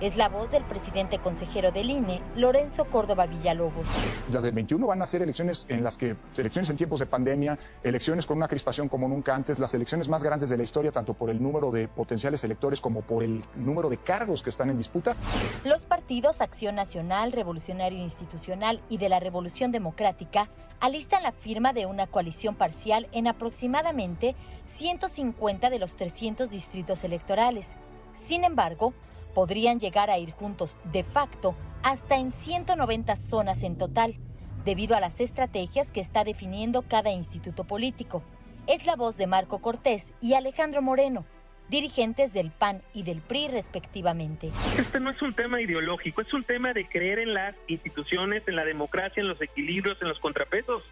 Es 0.00 0.16
la 0.16 0.28
voz 0.28 0.52
del 0.52 0.62
presidente 0.62 1.18
consejero 1.18 1.72
del 1.72 1.90
INE, 1.90 2.22
Lorenzo 2.36 2.84
Córdoba 2.84 3.26
Villalobos. 3.26 3.88
Las 4.30 4.44
del 4.44 4.52
21 4.52 4.86
van 4.86 5.02
a 5.02 5.06
ser 5.06 5.22
elecciones 5.22 5.66
en 5.68 5.82
las 5.82 5.96
que, 5.96 6.14
elecciones 6.36 6.70
en 6.70 6.76
tiempos 6.76 7.00
de 7.00 7.06
pandemia, 7.06 7.58
elecciones 7.82 8.24
con 8.24 8.36
una 8.36 8.46
crispación 8.46 8.88
como 8.88 9.08
nunca 9.08 9.34
antes, 9.34 9.58
las 9.58 9.74
elecciones 9.74 10.08
más 10.08 10.22
grandes 10.22 10.50
de 10.50 10.56
la 10.56 10.62
historia, 10.62 10.92
tanto 10.92 11.14
por 11.14 11.30
el 11.30 11.42
número 11.42 11.72
de 11.72 11.88
potenciales 11.88 12.44
electores 12.44 12.80
como 12.80 13.02
por 13.02 13.24
el 13.24 13.42
número 13.56 13.90
de 13.90 13.96
cargos 13.96 14.40
que 14.40 14.50
están 14.50 14.70
en 14.70 14.78
disputa. 14.78 15.16
Los 15.64 15.82
partidos 15.82 16.42
Acción 16.42 16.76
Nacional, 16.76 17.32
Revolucionario 17.32 17.98
Institucional 17.98 18.80
y 18.88 18.98
de 18.98 19.08
la 19.08 19.18
Revolución 19.18 19.72
Democrática 19.72 20.48
alistan 20.78 21.24
la 21.24 21.32
firma 21.32 21.72
de 21.72 21.86
una 21.86 22.06
coalición 22.06 22.54
parcial 22.54 23.08
en 23.10 23.26
aproximadamente 23.26 24.36
150 24.66 25.70
de 25.70 25.78
los 25.80 25.96
300 25.96 26.48
distritos 26.50 27.02
electorales. 27.02 27.74
Sin 28.14 28.44
embargo, 28.44 28.94
podrían 29.34 29.80
llegar 29.80 30.10
a 30.10 30.18
ir 30.18 30.32
juntos 30.32 30.76
de 30.92 31.04
facto 31.04 31.54
hasta 31.82 32.16
en 32.16 32.32
190 32.32 33.16
zonas 33.16 33.62
en 33.62 33.76
total, 33.76 34.16
debido 34.64 34.96
a 34.96 35.00
las 35.00 35.20
estrategias 35.20 35.92
que 35.92 36.00
está 36.00 36.24
definiendo 36.24 36.82
cada 36.82 37.10
instituto 37.10 37.64
político. 37.64 38.22
Es 38.66 38.86
la 38.86 38.96
voz 38.96 39.16
de 39.16 39.26
Marco 39.26 39.60
Cortés 39.60 40.12
y 40.20 40.34
Alejandro 40.34 40.82
Moreno, 40.82 41.24
dirigentes 41.68 42.32
del 42.32 42.50
PAN 42.50 42.82
y 42.92 43.02
del 43.02 43.20
PRI 43.20 43.48
respectivamente. 43.48 44.50
Este 44.78 45.00
no 45.00 45.10
es 45.10 45.22
un 45.22 45.34
tema 45.34 45.60
ideológico, 45.60 46.20
es 46.20 46.32
un 46.34 46.44
tema 46.44 46.72
de 46.72 46.86
creer 46.88 47.18
en 47.18 47.34
las 47.34 47.54
instituciones, 47.68 48.42
en 48.46 48.56
la 48.56 48.64
democracia, 48.64 49.20
en 49.20 49.28
los 49.28 49.40
equilibrios, 49.40 50.00
en 50.02 50.08
los 50.08 50.18
contrapesos. 50.18 50.82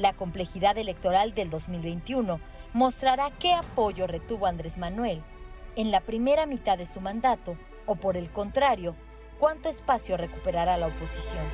La 0.00 0.14
complejidad 0.14 0.78
electoral 0.78 1.34
del 1.34 1.50
2021 1.50 2.40
mostrará 2.72 3.32
qué 3.38 3.52
apoyo 3.52 4.06
retuvo 4.06 4.46
Andrés 4.46 4.78
Manuel 4.78 5.22
en 5.76 5.90
la 5.90 6.00
primera 6.00 6.46
mitad 6.46 6.78
de 6.78 6.86
su 6.86 7.02
mandato 7.02 7.58
o 7.84 7.96
por 7.96 8.16
el 8.16 8.30
contrario, 8.30 8.96
cuánto 9.38 9.68
espacio 9.68 10.16
recuperará 10.16 10.78
la 10.78 10.86
oposición. 10.86 11.44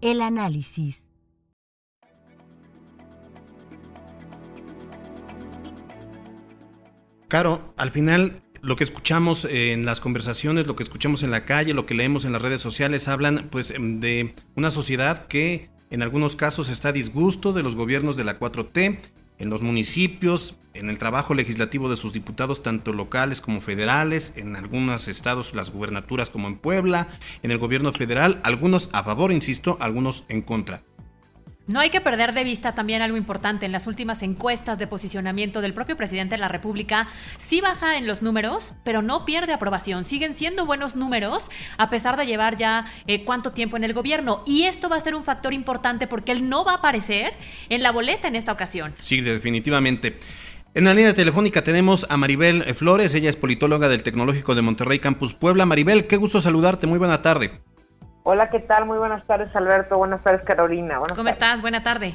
El 0.00 0.20
análisis. 0.20 1.06
Caro, 7.28 7.72
al 7.76 7.92
final 7.92 8.41
lo 8.62 8.76
que 8.76 8.84
escuchamos 8.84 9.44
en 9.44 9.84
las 9.84 10.00
conversaciones, 10.00 10.66
lo 10.66 10.76
que 10.76 10.84
escuchamos 10.84 11.24
en 11.24 11.32
la 11.32 11.44
calle, 11.44 11.74
lo 11.74 11.84
que 11.84 11.94
leemos 11.94 12.24
en 12.24 12.32
las 12.32 12.42
redes 12.42 12.60
sociales, 12.60 13.08
hablan 13.08 13.48
pues 13.50 13.74
de 13.76 14.34
una 14.54 14.70
sociedad 14.70 15.26
que 15.26 15.68
en 15.90 16.02
algunos 16.02 16.36
casos 16.36 16.68
está 16.68 16.90
a 16.90 16.92
disgusto 16.92 17.52
de 17.52 17.64
los 17.64 17.74
gobiernos 17.74 18.16
de 18.16 18.24
la 18.24 18.38
4T, 18.38 18.98
en 19.38 19.50
los 19.50 19.62
municipios, 19.62 20.56
en 20.74 20.88
el 20.88 20.98
trabajo 20.98 21.34
legislativo 21.34 21.90
de 21.90 21.96
sus 21.96 22.12
diputados, 22.12 22.62
tanto 22.62 22.92
locales 22.92 23.40
como 23.40 23.60
federales, 23.60 24.34
en 24.36 24.54
algunos 24.54 25.08
estados 25.08 25.54
las 25.54 25.70
gubernaturas 25.70 26.30
como 26.30 26.46
en 26.46 26.56
Puebla, 26.56 27.08
en 27.42 27.50
el 27.50 27.58
gobierno 27.58 27.92
federal, 27.92 28.40
algunos 28.44 28.88
a 28.92 29.02
favor, 29.02 29.32
insisto, 29.32 29.76
algunos 29.80 30.24
en 30.28 30.42
contra. 30.42 30.82
No 31.66 31.78
hay 31.78 31.90
que 31.90 32.00
perder 32.00 32.34
de 32.34 32.42
vista 32.42 32.74
también 32.74 33.02
algo 33.02 33.16
importante. 33.16 33.66
En 33.66 33.72
las 33.72 33.86
últimas 33.86 34.22
encuestas 34.22 34.78
de 34.78 34.88
posicionamiento 34.88 35.60
del 35.60 35.74
propio 35.74 35.96
presidente 35.96 36.34
de 36.34 36.40
la 36.40 36.48
República, 36.48 37.08
sí 37.38 37.60
baja 37.60 37.96
en 37.96 38.06
los 38.06 38.20
números, 38.20 38.74
pero 38.84 39.00
no 39.00 39.24
pierde 39.24 39.52
aprobación. 39.52 40.04
Siguen 40.04 40.34
siendo 40.34 40.66
buenos 40.66 40.96
números 40.96 41.50
a 41.78 41.88
pesar 41.88 42.16
de 42.16 42.26
llevar 42.26 42.56
ya 42.56 42.86
eh, 43.06 43.24
cuánto 43.24 43.52
tiempo 43.52 43.76
en 43.76 43.84
el 43.84 43.92
gobierno. 43.92 44.42
Y 44.44 44.64
esto 44.64 44.88
va 44.88 44.96
a 44.96 45.00
ser 45.00 45.14
un 45.14 45.22
factor 45.22 45.52
importante 45.54 46.08
porque 46.08 46.32
él 46.32 46.48
no 46.48 46.64
va 46.64 46.72
a 46.72 46.76
aparecer 46.76 47.32
en 47.68 47.82
la 47.82 47.92
boleta 47.92 48.26
en 48.26 48.34
esta 48.34 48.52
ocasión. 48.52 48.94
Sí, 48.98 49.20
definitivamente. 49.20 50.18
En 50.74 50.84
la 50.84 50.94
línea 50.94 51.14
telefónica 51.14 51.62
tenemos 51.62 52.06
a 52.08 52.16
Maribel 52.16 52.74
Flores, 52.74 53.14
ella 53.14 53.28
es 53.28 53.36
politóloga 53.36 53.88
del 53.88 54.02
Tecnológico 54.02 54.54
de 54.54 54.62
Monterrey 54.62 54.98
Campus 54.98 55.34
Puebla. 55.34 55.66
Maribel, 55.66 56.06
qué 56.06 56.16
gusto 56.16 56.40
saludarte, 56.40 56.86
muy 56.86 56.98
buena 56.98 57.20
tarde. 57.22 57.60
Hola, 58.24 58.50
¿qué 58.50 58.60
tal? 58.60 58.86
Muy 58.86 58.98
buenas 58.98 59.26
tardes, 59.26 59.54
Alberto. 59.56 59.98
Buenas 59.98 60.22
tardes, 60.22 60.42
Carolina. 60.44 61.00
¿Cómo 61.16 61.28
estás? 61.28 61.60
Buena 61.60 61.82
tarde. 61.82 62.14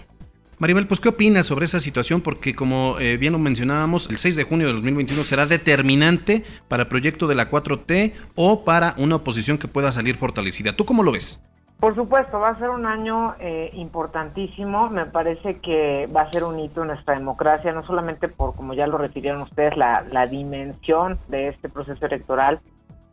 Maribel, 0.57 0.87
pues 0.87 0.99
¿qué 1.01 1.09
opinas 1.09 1.45
sobre 1.45 1.65
esa 1.65 1.79
situación? 1.81 2.21
Porque 2.21 2.55
como 2.55 2.97
eh, 2.99 3.17
bien 3.17 3.33
lo 3.33 3.39
mencionábamos, 3.39 4.09
el 4.09 4.17
6 4.17 4.37
de 4.37 4.43
junio 4.43 4.67
de 4.67 4.73
2021 4.73 5.23
será 5.23 5.45
determinante 5.45 6.43
para 6.67 6.83
el 6.83 6.89
proyecto 6.89 7.27
de 7.27 7.35
la 7.35 7.51
4T 7.51 8.13
o 8.35 8.63
para 8.63 8.93
una 8.97 9.17
oposición 9.17 9.57
que 9.57 9.67
pueda 9.67 9.91
salir 9.91 10.15
fortalecida. 10.15 10.75
¿Tú 10.75 10.85
cómo 10.85 11.03
lo 11.03 11.11
ves? 11.11 11.43
Por 11.79 11.93
supuesto, 11.93 12.39
va 12.39 12.49
a 12.49 12.57
ser 12.57 12.69
un 12.69 12.87
año 12.87 13.35
eh, 13.39 13.69
importantísimo. 13.73 14.89
Me 14.89 15.05
parece 15.05 15.59
que 15.59 16.07
va 16.07 16.21
a 16.21 16.31
ser 16.31 16.43
un 16.43 16.57
hito 16.59 16.81
en 16.81 16.87
nuestra 16.87 17.13
democracia, 17.15 17.71
no 17.73 17.85
solamente 17.85 18.29
por, 18.29 18.55
como 18.55 18.73
ya 18.73 18.87
lo 18.87 18.97
refirieron 18.97 19.41
ustedes, 19.41 19.77
la, 19.77 20.03
la 20.09 20.25
dimensión 20.25 21.19
de 21.27 21.49
este 21.49 21.69
proceso 21.69 22.03
electoral, 22.05 22.61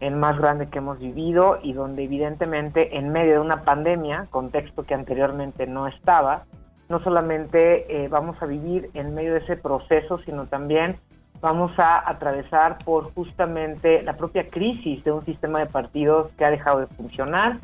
el 0.01 0.17
más 0.17 0.39
grande 0.39 0.69
que 0.69 0.79
hemos 0.79 0.99
vivido 0.99 1.59
y 1.63 1.73
donde 1.73 2.05
evidentemente 2.05 2.97
en 2.97 3.11
medio 3.11 3.35
de 3.35 3.41
una 3.41 3.63
pandemia, 3.63 4.27
contexto 4.31 4.83
que 4.83 4.95
anteriormente 4.95 5.67
no 5.67 5.87
estaba, 5.87 6.45
no 6.89 7.01
solamente 7.03 8.05
eh, 8.05 8.09
vamos 8.09 8.37
a 8.43 8.47
vivir 8.47 8.91
en 8.95 9.15
medio 9.15 9.33
de 9.33 9.41
ese 9.41 9.57
proceso, 9.57 10.19
sino 10.19 10.47
también 10.47 10.97
vamos 11.41 11.73
a 11.79 12.09
atravesar 12.09 12.79
por 12.85 13.13
justamente 13.15 14.03
la 14.03 14.17
propia 14.17 14.49
crisis 14.49 15.03
de 15.05 15.13
un 15.13 15.25
sistema 15.25 15.61
de 15.61 15.67
partidos 15.67 16.31
que 16.33 16.45
ha 16.45 16.51
dejado 16.51 16.81
de 16.81 16.87
funcionar, 16.89 17.59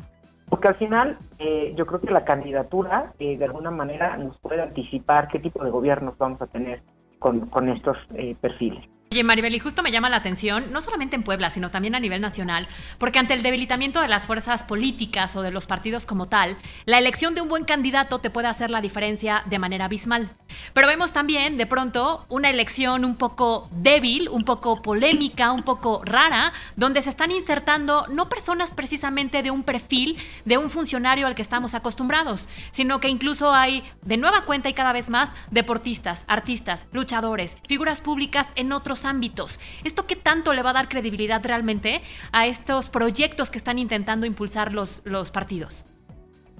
porque 0.49 0.67
al 0.67 0.75
final 0.75 1.17
eh, 1.39 1.73
yo 1.75 1.85
creo 1.85 2.01
que 2.01 2.11
la 2.11 2.25
candidatura 2.25 3.13
eh, 3.19 3.37
de 3.37 3.45
alguna 3.45 3.71
manera 3.71 4.17
nos 4.17 4.37
puede 4.39 4.61
anticipar 4.61 5.27
qué 5.27 5.39
tipo 5.39 5.63
de 5.63 5.71
gobiernos 5.71 6.17
vamos 6.17 6.41
a 6.41 6.47
tener 6.47 6.81
con, 7.19 7.41
con 7.47 7.69
estos 7.69 7.97
perfiles. 8.41 8.83
Oye, 9.13 9.25
Maribel, 9.25 9.53
y 9.53 9.59
justo 9.59 9.83
me 9.83 9.91
llama 9.91 10.09
la 10.09 10.15
atención, 10.15 10.71
no 10.71 10.79
solamente 10.79 11.17
en 11.17 11.23
Puebla, 11.23 11.49
sino 11.49 11.69
también 11.69 11.95
a 11.95 11.99
nivel 11.99 12.21
nacional, 12.21 12.69
porque 12.97 13.19
ante 13.19 13.33
el 13.33 13.43
debilitamiento 13.43 13.99
de 13.99 14.07
las 14.07 14.25
fuerzas 14.25 14.63
políticas 14.63 15.35
o 15.35 15.41
de 15.41 15.51
los 15.51 15.67
partidos 15.67 16.05
como 16.05 16.29
tal, 16.29 16.55
la 16.85 16.97
elección 16.97 17.35
de 17.35 17.41
un 17.41 17.49
buen 17.49 17.65
candidato 17.65 18.19
te 18.19 18.29
puede 18.29 18.47
hacer 18.47 18.71
la 18.71 18.79
diferencia 18.79 19.43
de 19.47 19.59
manera 19.59 19.83
abismal. 19.83 20.29
Pero 20.71 20.87
vemos 20.87 21.11
también, 21.11 21.57
de 21.57 21.65
pronto, 21.65 22.25
una 22.29 22.49
elección 22.49 23.03
un 23.03 23.17
poco 23.17 23.67
débil, 23.73 24.29
un 24.29 24.45
poco 24.45 24.81
polémica, 24.81 25.51
un 25.51 25.63
poco 25.63 26.03
rara, 26.05 26.53
donde 26.77 27.01
se 27.01 27.09
están 27.09 27.31
insertando 27.31 28.05
no 28.09 28.29
personas 28.29 28.71
precisamente 28.71 29.43
de 29.43 29.51
un 29.51 29.63
perfil 29.63 30.17
de 30.45 30.57
un 30.57 30.69
funcionario 30.69 31.27
al 31.27 31.35
que 31.35 31.41
estamos 31.41 31.75
acostumbrados, 31.75 32.47
sino 32.71 33.01
que 33.01 33.09
incluso 33.09 33.53
hay, 33.53 33.83
de 34.03 34.15
nueva 34.15 34.45
cuenta 34.45 34.69
y 34.69 34.73
cada 34.73 34.93
vez 34.93 35.09
más, 35.09 35.33
deportistas, 35.49 36.23
artistas, 36.29 36.87
luchadores, 36.93 37.57
figuras 37.67 37.99
públicas 37.99 38.47
en 38.55 38.71
otros 38.71 39.00
ámbitos. 39.05 39.59
¿Esto 39.83 40.05
qué 40.05 40.15
tanto 40.15 40.53
le 40.53 40.63
va 40.63 40.71
a 40.71 40.73
dar 40.73 40.89
credibilidad 40.89 41.43
realmente 41.43 42.01
a 42.31 42.45
estos 42.47 42.89
proyectos 42.89 43.49
que 43.49 43.57
están 43.57 43.79
intentando 43.79 44.25
impulsar 44.25 44.73
los, 44.73 45.01
los 45.05 45.31
partidos? 45.31 45.85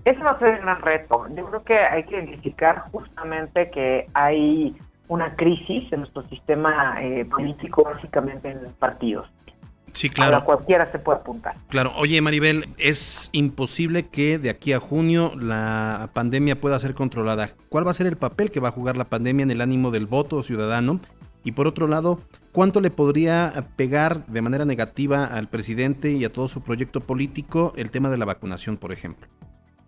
Eso 0.06 0.22
va 0.22 0.32
a 0.32 0.40
ser 0.40 0.56
un 0.56 0.62
gran 0.62 0.82
reto. 0.82 1.28
Yo 1.36 1.46
creo 1.46 1.64
que 1.64 1.78
hay 1.78 2.04
que 2.06 2.16
identificar 2.16 2.86
justamente 2.92 3.70
que 3.70 4.08
hay 4.14 4.76
una 5.08 5.36
crisis 5.36 5.92
en 5.92 6.00
nuestro 6.00 6.28
sistema 6.30 6.96
eh, 7.02 7.26
político, 7.26 7.84
básicamente 7.84 8.50
en 8.50 8.64
los 8.64 8.74
partidos. 8.74 9.30
Sí, 9.94 10.10
claro. 10.10 10.38
A 10.38 10.46
cualquiera 10.46 10.90
se 10.92 11.00
puede 11.00 11.20
apuntar. 11.20 11.56
Claro. 11.68 11.92
Oye, 11.98 12.22
Maribel, 12.22 12.70
es 12.78 13.30
imposible 13.34 14.08
que 14.08 14.40
de 14.40 14.50
aquí 14.50 14.74
a 14.74 14.80
junio 14.80 15.34
la 15.38 16.10
pandemia 16.14 16.60
pueda 16.60 16.80
ser 16.80 16.94
controlada. 16.94 17.50
¿Cuál 17.70 17.86
va 17.86 17.92
a 17.92 17.94
ser 17.94 18.08
el 18.08 18.16
papel 18.16 18.52
que 18.52 18.62
va 18.62 18.70
a 18.70 18.72
jugar 18.72 18.96
la 18.96 19.06
pandemia 19.06 19.44
en 19.44 19.52
el 19.52 19.62
ánimo 19.62 19.92
del 19.92 20.06
voto 20.06 20.44
ciudadano 20.44 21.00
y 21.44 21.54
por 21.54 21.68
otro 21.68 21.88
lado, 21.88 22.20
¿cuánto 22.52 22.82
le 22.82 22.92
podría 22.92 23.52
pegar 23.76 24.26
de 24.28 24.42
manera 24.42 24.66
negativa 24.66 25.26
al 25.26 25.48
presidente 25.48 26.12
y 26.12 26.26
a 26.26 26.32
todo 26.32 26.48
su 26.48 26.64
proyecto 26.64 27.02
político 27.02 27.74
el 27.76 27.92
tema 27.92 28.10
de 28.10 28.18
la 28.18 28.26
vacunación, 28.26 28.78
por 28.78 28.92
ejemplo? 28.92 29.28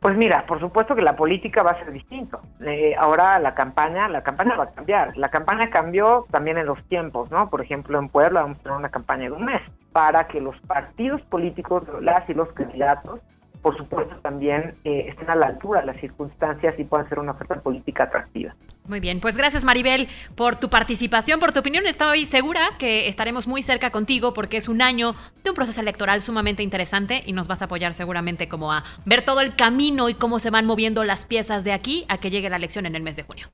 Pues 0.04 0.18
mira, 0.18 0.46
por 0.46 0.60
supuesto 0.60 0.96
que 0.96 1.02
la 1.02 1.16
política 1.16 1.64
va 1.64 1.72
a 1.72 1.80
ser 1.80 1.94
distinto. 1.94 2.42
Eh, 2.60 2.94
ahora 3.00 3.40
la 3.40 3.56
campaña, 3.56 4.10
la 4.10 4.22
campaña 4.22 4.58
va 4.58 4.66
a 4.66 4.72
cambiar. 4.72 5.16
La 5.16 5.30
campaña 5.30 5.70
cambió 5.70 6.26
también 6.30 6.58
en 6.58 6.66
los 6.66 6.84
tiempos, 6.90 7.32
¿no? 7.32 7.50
Por 7.50 7.62
ejemplo, 7.62 7.98
en 7.98 8.10
Puebla 8.10 8.42
vamos 8.42 8.58
a 8.60 8.64
tener 8.64 8.78
una 8.78 8.90
campaña 8.90 9.30
de 9.30 9.32
un 9.32 9.46
mes 9.46 9.62
para 9.94 10.28
que 10.28 10.42
los 10.42 10.60
partidos 10.68 11.22
políticos, 11.22 11.84
las 12.02 12.30
y 12.30 12.34
los 12.34 12.52
candidatos, 12.52 13.22
por 13.62 13.78
supuesto, 13.78 14.18
también 14.18 14.74
eh, 14.84 15.06
estén 15.08 15.30
a 15.30 15.36
la 15.36 15.46
altura 15.46 15.80
de 15.80 15.86
las 15.86 15.98
circunstancias 16.02 16.78
y 16.78 16.84
puedan 16.84 17.08
ser 17.08 17.20
una 17.20 17.32
oferta 17.32 17.62
política 17.62 18.04
atractiva. 18.04 18.54
Muy 18.86 19.00
bien, 19.00 19.22
pues 19.22 19.38
gracias 19.38 19.64
Maribel 19.64 20.10
por 20.36 20.58
tu 20.58 20.70
participación, 20.70 21.40
por 21.40 21.54
tu 21.54 21.62
opinión. 21.62 21.86
Estoy 21.88 22.26
segura 22.26 22.72
que 22.78 23.08
estaremos 23.08 23.48
muy 23.48 23.62
cerca 23.62 23.92
contigo 23.92 24.34
porque 24.34 24.58
es 24.58 24.68
un 24.68 24.82
año 24.82 25.16
de 25.42 25.52
un 25.52 25.56
proceso 25.56 25.80
electoral 25.80 26.22
sumamente 26.22 26.64
interesante 26.64 27.24
y 27.26 27.32
nos 27.32 27.48
vas 27.48 27.62
a 27.62 27.66
apoyar 27.66 27.94
seguramente 27.94 28.50
como 28.50 28.74
a 28.74 28.84
ver 29.06 29.22
todo 29.22 29.40
el 29.40 29.56
camino 29.56 30.10
y 30.10 30.16
cómo 30.16 30.38
se 30.40 30.50
van 30.50 30.66
moviendo 30.66 31.06
las 31.06 31.26
piezas 31.26 31.64
de 31.64 31.72
aquí 31.72 32.06
a 32.10 32.18
que 32.18 32.30
llegue 32.30 32.50
la 32.50 32.58
elección 32.58 32.86
en 32.86 32.96
el 32.96 33.04
mes 33.04 33.16
de 33.16 33.24
junio. 33.24 33.52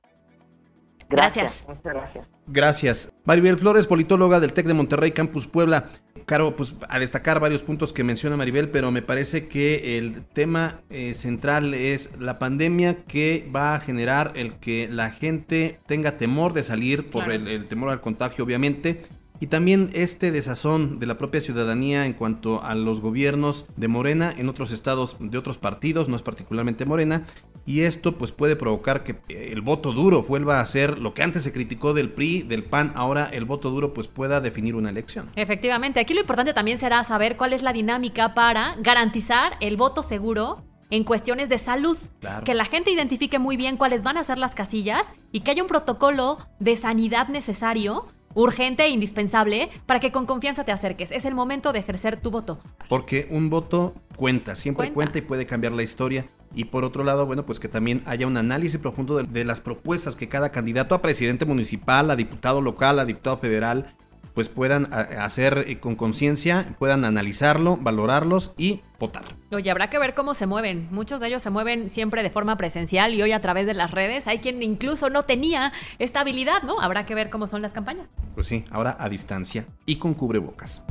Gracias. 1.10 1.64
Muchas 1.68 1.82
gracias. 1.92 2.26
Gracias. 2.46 3.12
Maribel 3.24 3.58
Flores, 3.58 3.86
politóloga 3.86 4.40
del 4.40 4.52
TEC 4.52 4.66
de 4.66 4.74
Monterrey, 4.74 5.10
Campus 5.10 5.46
Puebla. 5.46 5.90
Caro, 6.24 6.54
pues 6.54 6.76
a 6.88 6.98
destacar 7.00 7.40
varios 7.40 7.62
puntos 7.62 7.92
que 7.92 8.04
menciona 8.04 8.36
Maribel, 8.36 8.70
pero 8.70 8.90
me 8.92 9.02
parece 9.02 9.48
que 9.48 9.98
el 9.98 10.24
tema 10.24 10.80
eh, 10.88 11.14
central 11.14 11.74
es 11.74 12.18
la 12.20 12.38
pandemia 12.38 13.04
que 13.04 13.48
va 13.54 13.74
a 13.74 13.80
generar 13.80 14.32
el 14.36 14.54
que 14.54 14.88
la 14.88 15.10
gente 15.10 15.80
tenga 15.86 16.16
temor 16.16 16.52
de 16.52 16.62
salir 16.62 17.06
por 17.06 17.24
Claro. 17.24 17.32
el, 17.42 17.48
el 17.48 17.66
temor 17.66 17.90
al 17.90 18.00
contagio, 18.00 18.44
obviamente. 18.44 19.02
Y 19.42 19.46
también 19.46 19.88
este 19.94 20.32
desazón 20.32 20.98
de 20.98 21.06
la 21.06 21.16
propia 21.16 21.40
ciudadanía 21.40 22.04
en 22.04 22.12
cuanto 22.12 22.62
a 22.62 22.74
los 22.74 23.00
gobiernos 23.00 23.64
de 23.76 23.88
Morena 23.88 24.34
en 24.36 24.50
otros 24.50 24.70
estados 24.70 25.16
de 25.18 25.38
otros 25.38 25.56
partidos, 25.56 26.10
no 26.10 26.16
es 26.16 26.20
particularmente 26.22 26.84
Morena, 26.84 27.24
y 27.66 27.82
esto 27.82 28.16
pues 28.18 28.32
puede 28.32 28.56
provocar 28.56 29.04
que 29.04 29.12
eh, 29.28 29.50
el 29.52 29.60
voto 29.60 29.92
duro 29.92 30.22
vuelva 30.22 30.60
a 30.60 30.64
ser 30.64 30.98
lo 30.98 31.14
que 31.14 31.22
antes 31.22 31.42
se 31.42 31.52
criticó 31.52 31.94
del 31.94 32.10
PRI, 32.10 32.42
del 32.42 32.64
PAN, 32.64 32.92
ahora 32.94 33.28
el 33.32 33.44
voto 33.44 33.70
duro 33.70 33.94
pues 33.94 34.08
pueda 34.08 34.40
definir 34.40 34.74
una 34.74 34.90
elección. 34.90 35.28
Efectivamente, 35.36 36.00
aquí 36.00 36.14
lo 36.14 36.20
importante 36.20 36.52
también 36.54 36.78
será 36.78 37.04
saber 37.04 37.36
cuál 37.36 37.52
es 37.52 37.62
la 37.62 37.72
dinámica 37.72 38.34
para 38.34 38.76
garantizar 38.80 39.56
el 39.60 39.76
voto 39.76 40.02
seguro 40.02 40.62
en 40.90 41.04
cuestiones 41.04 41.48
de 41.48 41.58
salud. 41.58 41.96
Claro. 42.18 42.44
Que 42.44 42.54
la 42.54 42.64
gente 42.64 42.90
identifique 42.90 43.38
muy 43.38 43.56
bien 43.56 43.76
cuáles 43.76 44.02
van 44.02 44.16
a 44.16 44.24
ser 44.24 44.38
las 44.38 44.54
casillas 44.54 45.06
y 45.30 45.40
que 45.40 45.52
haya 45.52 45.62
un 45.62 45.68
protocolo 45.68 46.38
de 46.58 46.74
sanidad 46.74 47.28
necesario, 47.28 48.06
urgente 48.34 48.84
e 48.84 48.88
indispensable 48.88 49.70
para 49.86 50.00
que 50.00 50.10
con 50.12 50.26
confianza 50.26 50.64
te 50.64 50.72
acerques. 50.72 51.12
Es 51.12 51.24
el 51.24 51.34
momento 51.34 51.72
de 51.72 51.78
ejercer 51.80 52.16
tu 52.16 52.30
voto. 52.30 52.58
Porque 52.88 53.28
un 53.30 53.50
voto 53.50 53.94
cuenta, 54.16 54.56
siempre 54.56 54.86
Cuenta. 54.86 54.94
cuenta, 54.94 55.18
y 55.18 55.22
puede 55.22 55.46
cambiar 55.46 55.72
la 55.72 55.82
historia. 55.82 56.26
Y 56.54 56.64
por 56.64 56.84
otro 56.84 57.04
lado, 57.04 57.26
bueno, 57.26 57.46
pues 57.46 57.60
que 57.60 57.68
también 57.68 58.02
haya 58.06 58.26
un 58.26 58.36
análisis 58.36 58.78
profundo 58.80 59.16
de, 59.16 59.22
de 59.24 59.44
las 59.44 59.60
propuestas 59.60 60.16
que 60.16 60.28
cada 60.28 60.50
candidato 60.50 60.94
a 60.94 61.02
presidente 61.02 61.44
municipal, 61.44 62.10
a 62.10 62.16
diputado 62.16 62.60
local, 62.60 62.98
a 62.98 63.04
diputado 63.04 63.36
federal, 63.38 63.94
pues 64.34 64.48
puedan 64.48 64.92
a- 64.92 65.24
hacer 65.24 65.64
eh, 65.66 65.78
con 65.80 65.94
conciencia, 65.96 66.74
puedan 66.78 67.04
analizarlo, 67.04 67.76
valorarlos 67.76 68.52
y 68.56 68.80
votar. 68.98 69.22
Oye, 69.52 69.70
habrá 69.70 69.90
que 69.90 69.98
ver 69.98 70.14
cómo 70.14 70.34
se 70.34 70.46
mueven. 70.46 70.88
Muchos 70.90 71.20
de 71.20 71.28
ellos 71.28 71.42
se 71.42 71.50
mueven 71.50 71.88
siempre 71.88 72.22
de 72.22 72.30
forma 72.30 72.56
presencial 72.56 73.14
y 73.14 73.22
hoy 73.22 73.32
a 73.32 73.40
través 73.40 73.66
de 73.66 73.74
las 73.74 73.90
redes. 73.92 74.26
Hay 74.26 74.38
quien 74.38 74.62
incluso 74.62 75.08
no 75.10 75.24
tenía 75.24 75.72
esta 75.98 76.20
habilidad, 76.20 76.62
¿no? 76.62 76.80
Habrá 76.80 77.06
que 77.06 77.14
ver 77.14 77.30
cómo 77.30 77.46
son 77.48 77.60
las 77.62 77.72
campañas. 77.72 78.10
Pues 78.34 78.46
sí, 78.46 78.64
ahora 78.70 78.96
a 78.98 79.08
distancia 79.08 79.66
y 79.86 79.96
con 79.96 80.14
cubrebocas. 80.14 80.84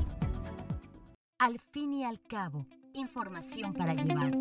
Al 1.37 1.59
fin 1.71 1.93
y 1.93 2.03
al 2.03 2.19
cabo, 2.21 2.65
información 2.93 3.73
para 3.73 3.93
llevar. 3.93 4.31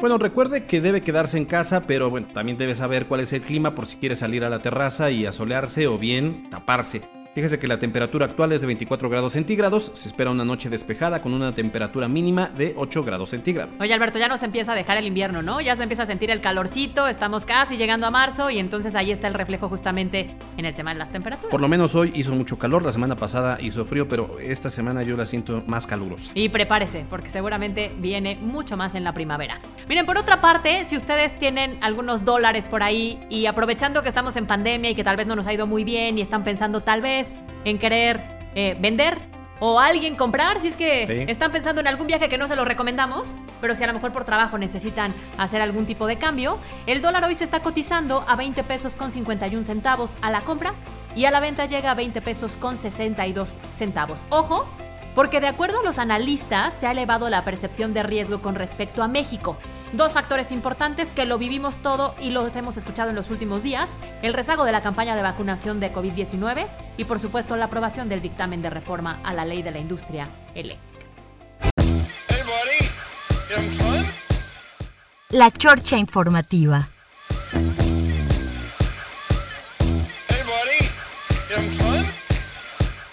Bueno, 0.00 0.18
recuerde 0.18 0.66
que 0.66 0.80
debe 0.80 1.00
quedarse 1.00 1.38
en 1.38 1.46
casa, 1.46 1.86
pero 1.86 2.10
bueno, 2.10 2.26
también 2.32 2.58
debe 2.58 2.74
saber 2.74 3.06
cuál 3.06 3.20
es 3.20 3.32
el 3.32 3.40
clima 3.40 3.74
por 3.74 3.86
si 3.86 3.96
quiere 3.96 4.16
salir 4.16 4.44
a 4.44 4.50
la 4.50 4.58
terraza 4.58 5.10
y 5.10 5.24
asolearse 5.24 5.86
o 5.86 5.98
bien 5.98 6.50
taparse. 6.50 7.13
Fíjese 7.34 7.58
que 7.58 7.66
la 7.66 7.80
temperatura 7.80 8.26
actual 8.26 8.52
es 8.52 8.60
de 8.60 8.68
24 8.68 9.10
grados 9.10 9.32
centígrados, 9.32 9.90
se 9.94 10.06
espera 10.06 10.30
una 10.30 10.44
noche 10.44 10.70
despejada 10.70 11.20
con 11.20 11.34
una 11.34 11.52
temperatura 11.52 12.06
mínima 12.06 12.46
de 12.46 12.74
8 12.76 13.02
grados 13.02 13.30
centígrados. 13.30 13.74
Oye, 13.80 13.92
Alberto, 13.92 14.20
ya 14.20 14.28
nos 14.28 14.44
empieza 14.44 14.70
a 14.70 14.76
dejar 14.76 14.98
el 14.98 15.06
invierno, 15.08 15.42
¿no? 15.42 15.60
Ya 15.60 15.74
se 15.74 15.82
empieza 15.82 16.04
a 16.04 16.06
sentir 16.06 16.30
el 16.30 16.40
calorcito, 16.40 17.08
estamos 17.08 17.44
casi 17.44 17.76
llegando 17.76 18.06
a 18.06 18.12
marzo 18.12 18.50
y 18.50 18.60
entonces 18.60 18.94
ahí 18.94 19.10
está 19.10 19.26
el 19.26 19.34
reflejo 19.34 19.68
justamente 19.68 20.30
en 20.56 20.64
el 20.64 20.76
tema 20.76 20.92
de 20.92 21.00
las 21.00 21.10
temperaturas. 21.10 21.50
Por 21.50 21.60
lo 21.60 21.66
menos 21.66 21.96
hoy 21.96 22.12
hizo 22.14 22.32
mucho 22.36 22.56
calor, 22.56 22.84
la 22.84 22.92
semana 22.92 23.16
pasada 23.16 23.58
hizo 23.60 23.84
frío, 23.84 24.06
pero 24.06 24.38
esta 24.38 24.70
semana 24.70 25.02
yo 25.02 25.16
la 25.16 25.26
siento 25.26 25.64
más 25.66 25.88
calurosa. 25.88 26.30
Y 26.34 26.50
prepárese, 26.50 27.04
porque 27.10 27.30
seguramente 27.30 27.90
viene 27.98 28.36
mucho 28.36 28.76
más 28.76 28.94
en 28.94 29.02
la 29.02 29.12
primavera. 29.12 29.58
Miren, 29.88 30.06
por 30.06 30.18
otra 30.18 30.40
parte, 30.40 30.84
si 30.84 30.96
ustedes 30.96 31.36
tienen 31.36 31.78
algunos 31.80 32.24
dólares 32.24 32.68
por 32.68 32.84
ahí 32.84 33.18
y 33.28 33.46
aprovechando 33.46 34.02
que 34.02 34.08
estamos 34.08 34.36
en 34.36 34.46
pandemia 34.46 34.90
y 34.90 34.94
que 34.94 35.02
tal 35.02 35.16
vez 35.16 35.26
no 35.26 35.34
nos 35.34 35.48
ha 35.48 35.52
ido 35.52 35.66
muy 35.66 35.82
bien 35.82 36.16
y 36.16 36.20
están 36.20 36.44
pensando 36.44 36.80
tal 36.80 37.00
vez 37.00 37.23
en 37.64 37.78
querer 37.78 38.20
eh, 38.54 38.76
vender 38.80 39.18
o 39.60 39.78
alguien 39.80 40.16
comprar, 40.16 40.60
si 40.60 40.68
es 40.68 40.76
que 40.76 41.06
Sí. 41.06 41.30
están 41.30 41.50
pensando 41.52 41.80
en 41.80 41.86
algún 41.86 42.06
viaje 42.06 42.28
que 42.28 42.36
no 42.38 42.46
se 42.48 42.56
lo 42.56 42.64
recomendamos, 42.64 43.36
pero 43.60 43.74
si 43.74 43.84
a 43.84 43.86
lo 43.86 43.92
mejor 43.94 44.12
por 44.12 44.24
trabajo 44.24 44.58
necesitan 44.58 45.14
hacer 45.38 45.62
algún 45.62 45.86
tipo 45.86 46.06
de 46.06 46.16
cambio, 46.16 46.58
el 46.86 47.00
dólar 47.00 47.24
hoy 47.24 47.34
se 47.34 47.44
está 47.44 47.60
cotizando 47.60 48.24
a 48.28 48.36
20 48.36 48.62
pesos 48.64 48.96
con 48.96 49.10
51 49.12 49.64
centavos 49.64 50.12
a 50.22 50.30
la 50.30 50.40
compra 50.42 50.74
y 51.16 51.24
a 51.24 51.30
la 51.30 51.40
venta 51.40 51.66
llega 51.66 51.92
a 51.92 51.94
20 51.94 52.20
pesos 52.20 52.56
con 52.56 52.76
62 52.76 53.58
centavos. 53.76 54.20
Ojo, 54.28 54.66
porque 55.14 55.40
de 55.40 55.46
acuerdo 55.46 55.80
a 55.80 55.82
los 55.82 55.98
analistas 55.98 56.74
se 56.74 56.86
ha 56.86 56.92
elevado 56.92 57.28
la 57.28 57.44
percepción 57.44 57.94
de 57.94 58.02
riesgo 58.02 58.40
con 58.40 58.54
respecto 58.54 59.02
a 59.02 59.08
México. 59.08 59.56
Dos 59.92 60.12
factores 60.12 60.50
importantes 60.50 61.08
que 61.08 61.26
lo 61.26 61.38
vivimos 61.38 61.76
todo 61.76 62.14
y 62.20 62.30
los 62.30 62.54
hemos 62.56 62.76
escuchado 62.76 63.10
en 63.10 63.16
los 63.16 63.30
últimos 63.30 63.62
días, 63.62 63.90
el 64.22 64.32
rezago 64.32 64.64
de 64.64 64.72
la 64.72 64.82
campaña 64.82 65.14
de 65.14 65.22
vacunación 65.22 65.78
de 65.80 65.92
COVID-19 65.92 66.66
y 66.96 67.04
por 67.04 67.18
supuesto 67.18 67.56
la 67.56 67.66
aprobación 67.66 68.08
del 68.08 68.22
dictamen 68.22 68.62
de 68.62 68.70
reforma 68.70 69.20
a 69.22 69.32
la 69.32 69.44
ley 69.44 69.62
de 69.62 69.70
la 69.70 69.78
industria 69.78 70.28
eléctrica. 70.54 70.94
La 75.30 75.50
Chorcha 75.50 75.96
Informativa. 75.96 76.88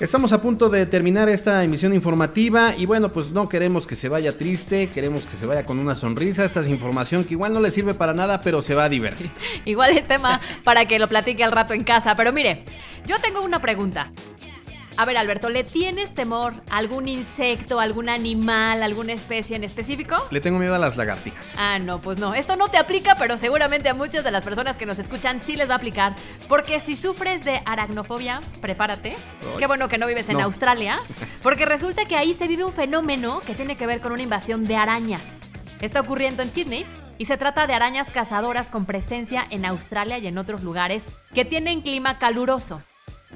Estamos 0.01 0.33
a 0.33 0.41
punto 0.41 0.69
de 0.69 0.87
terminar 0.87 1.29
esta 1.29 1.63
emisión 1.63 1.93
informativa 1.93 2.73
y 2.75 2.87
bueno, 2.87 3.11
pues 3.11 3.29
no 3.29 3.47
queremos 3.47 3.85
que 3.85 3.95
se 3.95 4.09
vaya 4.09 4.35
triste, 4.35 4.89
queremos 4.89 5.27
que 5.27 5.37
se 5.37 5.45
vaya 5.45 5.63
con 5.63 5.77
una 5.77 5.93
sonrisa. 5.93 6.43
Esta 6.43 6.61
es 6.61 6.67
información 6.69 7.23
que 7.23 7.35
igual 7.35 7.53
no 7.53 7.59
le 7.59 7.69
sirve 7.69 7.93
para 7.93 8.15
nada, 8.15 8.41
pero 8.41 8.63
se 8.63 8.73
va 8.73 8.85
a 8.85 8.89
divertir. 8.89 9.29
Igual 9.65 9.95
es 9.95 10.07
tema 10.07 10.41
para 10.63 10.85
que 10.85 10.97
lo 10.97 11.07
platique 11.07 11.43
al 11.43 11.51
rato 11.51 11.75
en 11.75 11.83
casa, 11.83 12.15
pero 12.15 12.33
mire, 12.33 12.65
yo 13.05 13.21
tengo 13.21 13.41
una 13.43 13.61
pregunta. 13.61 14.07
A 15.01 15.05
ver, 15.05 15.17
Alberto, 15.17 15.49
¿le 15.49 15.63
tienes 15.63 16.13
temor 16.13 16.53
a 16.69 16.77
algún 16.77 17.07
insecto, 17.07 17.79
algún 17.79 18.07
animal, 18.07 18.83
alguna 18.83 19.13
especie 19.13 19.55
en 19.55 19.63
específico? 19.63 20.15
Le 20.29 20.39
tengo 20.41 20.59
miedo 20.59 20.75
a 20.75 20.77
las 20.77 20.95
lagartijas. 20.95 21.55
Ah, 21.57 21.79
no, 21.79 21.99
pues 21.99 22.19
no. 22.19 22.35
Esto 22.35 22.55
no 22.55 22.67
te 22.67 22.77
aplica, 22.77 23.15
pero 23.15 23.35
seguramente 23.39 23.89
a 23.89 23.95
muchas 23.95 24.23
de 24.23 24.29
las 24.29 24.43
personas 24.43 24.77
que 24.77 24.85
nos 24.85 24.99
escuchan 24.99 25.41
sí 25.41 25.55
les 25.55 25.67
va 25.71 25.73
a 25.73 25.77
aplicar. 25.77 26.13
Porque 26.47 26.79
si 26.79 26.95
sufres 26.95 27.43
de 27.43 27.63
aracnofobia, 27.65 28.41
prepárate. 28.61 29.15
Ay. 29.41 29.57
Qué 29.57 29.65
bueno 29.65 29.89
que 29.89 29.97
no 29.97 30.05
vives 30.05 30.29
en 30.29 30.37
No. 30.37 30.43
Australia. 30.43 30.99
Porque 31.41 31.65
resulta 31.65 32.05
que 32.05 32.15
ahí 32.15 32.35
se 32.35 32.47
vive 32.47 32.63
un 32.63 32.71
fenómeno 32.71 33.39
que 33.39 33.55
tiene 33.55 33.77
que 33.77 33.87
ver 33.87 34.01
con 34.01 34.11
una 34.11 34.21
invasión 34.21 34.67
de 34.67 34.75
arañas. 34.75 35.39
Está 35.81 35.99
ocurriendo 36.01 36.43
en 36.43 36.53
Sydney 36.53 36.85
y 37.17 37.25
se 37.25 37.37
trata 37.37 37.65
de 37.65 37.73
arañas 37.73 38.11
cazadoras 38.11 38.69
con 38.69 38.85
presencia 38.85 39.47
en 39.49 39.65
Australia 39.65 40.19
y 40.19 40.27
en 40.27 40.37
otros 40.37 40.61
lugares 40.61 41.03
que 41.33 41.43
tienen 41.43 41.81
clima 41.81 42.19
caluroso. 42.19 42.83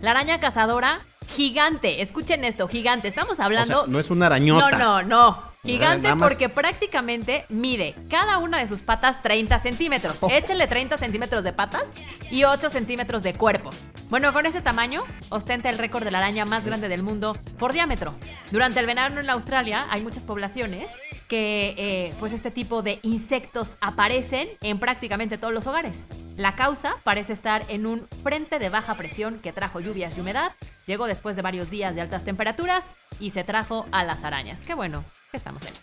La 0.02 0.12
araña 0.12 0.40
cazadora 0.40 1.02
gigante, 1.36 2.02
escuchen 2.02 2.44
esto, 2.46 2.68
gigante. 2.68 3.08
Estamos 3.08 3.40
hablando 3.40 3.80
O 3.82 3.84
sea, 3.86 3.92
no 3.92 4.00
es 4.00 4.10
una 4.12 4.28
arañota. 4.28 4.72
no, 4.72 5.02
no, 5.02 5.04
no. 5.04 5.56
Gigante 5.64 6.14
más- 6.14 6.30
porque 6.30 6.48
prácticamente 6.48 7.46
mide 7.50 7.96
cada 8.08 8.38
una 8.38 8.60
de 8.60 8.68
sus 8.68 8.84
patas 8.84 9.24
30 9.24 9.58
centímetros. 9.58 10.18
Oh. 10.22 10.30
Échenle 10.30 10.68
30 10.68 10.98
centímetros 10.98 11.44
de 11.44 11.54
patas 11.54 11.86
y 12.30 12.44
8 12.44 12.70
centímetros 12.70 13.24
de 13.24 13.34
cuerpo. 13.34 13.72
Bueno, 14.10 14.32
con 14.32 14.46
ese 14.46 14.62
tamaño 14.62 15.04
ostenta 15.30 15.70
el 15.72 15.80
récord 15.80 16.04
de 16.04 16.12
la 16.12 16.20
araña 16.20 16.46
más 16.46 16.66
grande 16.66 16.88
del 16.88 17.02
mundo 17.02 17.36
por 17.58 17.74
diámetro. 17.74 18.14
Durante 18.52 18.80
el 18.80 18.86
verano 18.86 19.20
en 19.20 19.28
Australia 19.32 19.88
hay 19.90 20.04
muchas 20.04 20.24
poblaciones 20.24 20.92
que 21.28 21.74
eh, 21.78 22.14
pues 22.20 22.34
este 22.34 22.52
tipo 22.52 22.82
de 22.82 23.00
insectos 23.02 23.76
aparecen 23.82 24.50
en 24.62 24.80
prácticamente 24.80 25.38
todos 25.38 25.54
los 25.54 25.68
hogares. 25.68 26.08
La 26.38 26.56
causa 26.56 26.96
parece 27.04 27.34
estar 27.34 27.64
en 27.70 27.86
un 27.86 28.08
frente 28.24 28.60
de 28.60 28.70
baja 28.70 28.96
presión 28.96 29.40
que 29.40 29.54
trajo 29.54 29.80
lluvias 29.80 30.18
y 30.18 30.22
humedad, 30.22 30.52
llegó 30.86 31.08
después 31.08 31.36
de 31.36 31.42
varios 31.42 31.70
días 31.70 31.96
de 31.96 32.02
altas 32.02 32.24
temperaturas 32.24 32.84
y 33.20 33.32
se 33.32 33.44
trajo 33.44 33.86
a 33.92 34.04
las 34.04 34.24
arañas. 34.24 34.62
Qué 34.62 34.74
bueno 34.74 35.04
que 35.32 35.38
estamos 35.38 35.64
en. 35.66 35.74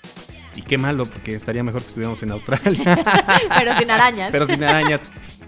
Y 0.54 0.62
qué 0.62 0.76
malo, 0.76 1.06
porque 1.06 1.34
estaría 1.34 1.62
mejor 1.62 1.80
que 1.80 1.88
estuviéramos 1.88 2.22
en 2.22 2.32
Australia. 2.32 2.98
Pero 3.58 3.74
sin 3.76 3.90
arañas. 3.90 4.30
Pero 4.30 4.46
sin 4.46 4.62
arañas. 4.62 5.00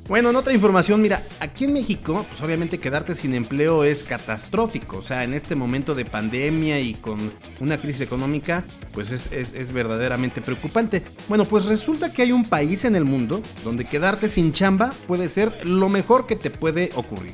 Bueno, 0.06 0.28
en 0.28 0.36
otra 0.36 0.52
información, 0.52 1.00
mira, 1.00 1.22
aquí 1.40 1.64
en 1.64 1.72
México, 1.72 2.26
pues 2.28 2.42
obviamente 2.42 2.78
quedarte 2.78 3.14
sin 3.14 3.32
empleo 3.32 3.84
es 3.84 4.04
catastrófico. 4.04 4.98
O 4.98 5.02
sea, 5.02 5.24
en 5.24 5.32
este 5.32 5.56
momento 5.56 5.94
de 5.94 6.04
pandemia 6.04 6.78
y 6.78 6.92
con 6.92 7.32
una 7.60 7.78
crisis 7.78 8.02
económica, 8.02 8.64
pues 8.92 9.10
es, 9.12 9.32
es- 9.32 9.54
es 9.54 9.72
verdaderamente 9.72 10.42
preocupante. 10.42 11.02
Bueno, 11.26 11.46
pues 11.46 11.64
resulta 11.64 12.12
que 12.12 12.20
hay 12.20 12.32
un 12.32 12.44
país 12.44 12.84
en 12.84 12.96
el 12.96 13.04
mundo 13.06 13.40
donde 13.64 13.86
quedarte 13.86 14.28
sin 14.28 14.52
chamba 14.52 14.92
puede 15.06 15.30
ser 15.30 15.66
lo 15.66 15.88
mejor 15.88 16.26
que 16.26 16.36
te 16.36 16.50
puede 16.50 16.90
ocurrir. 16.96 17.32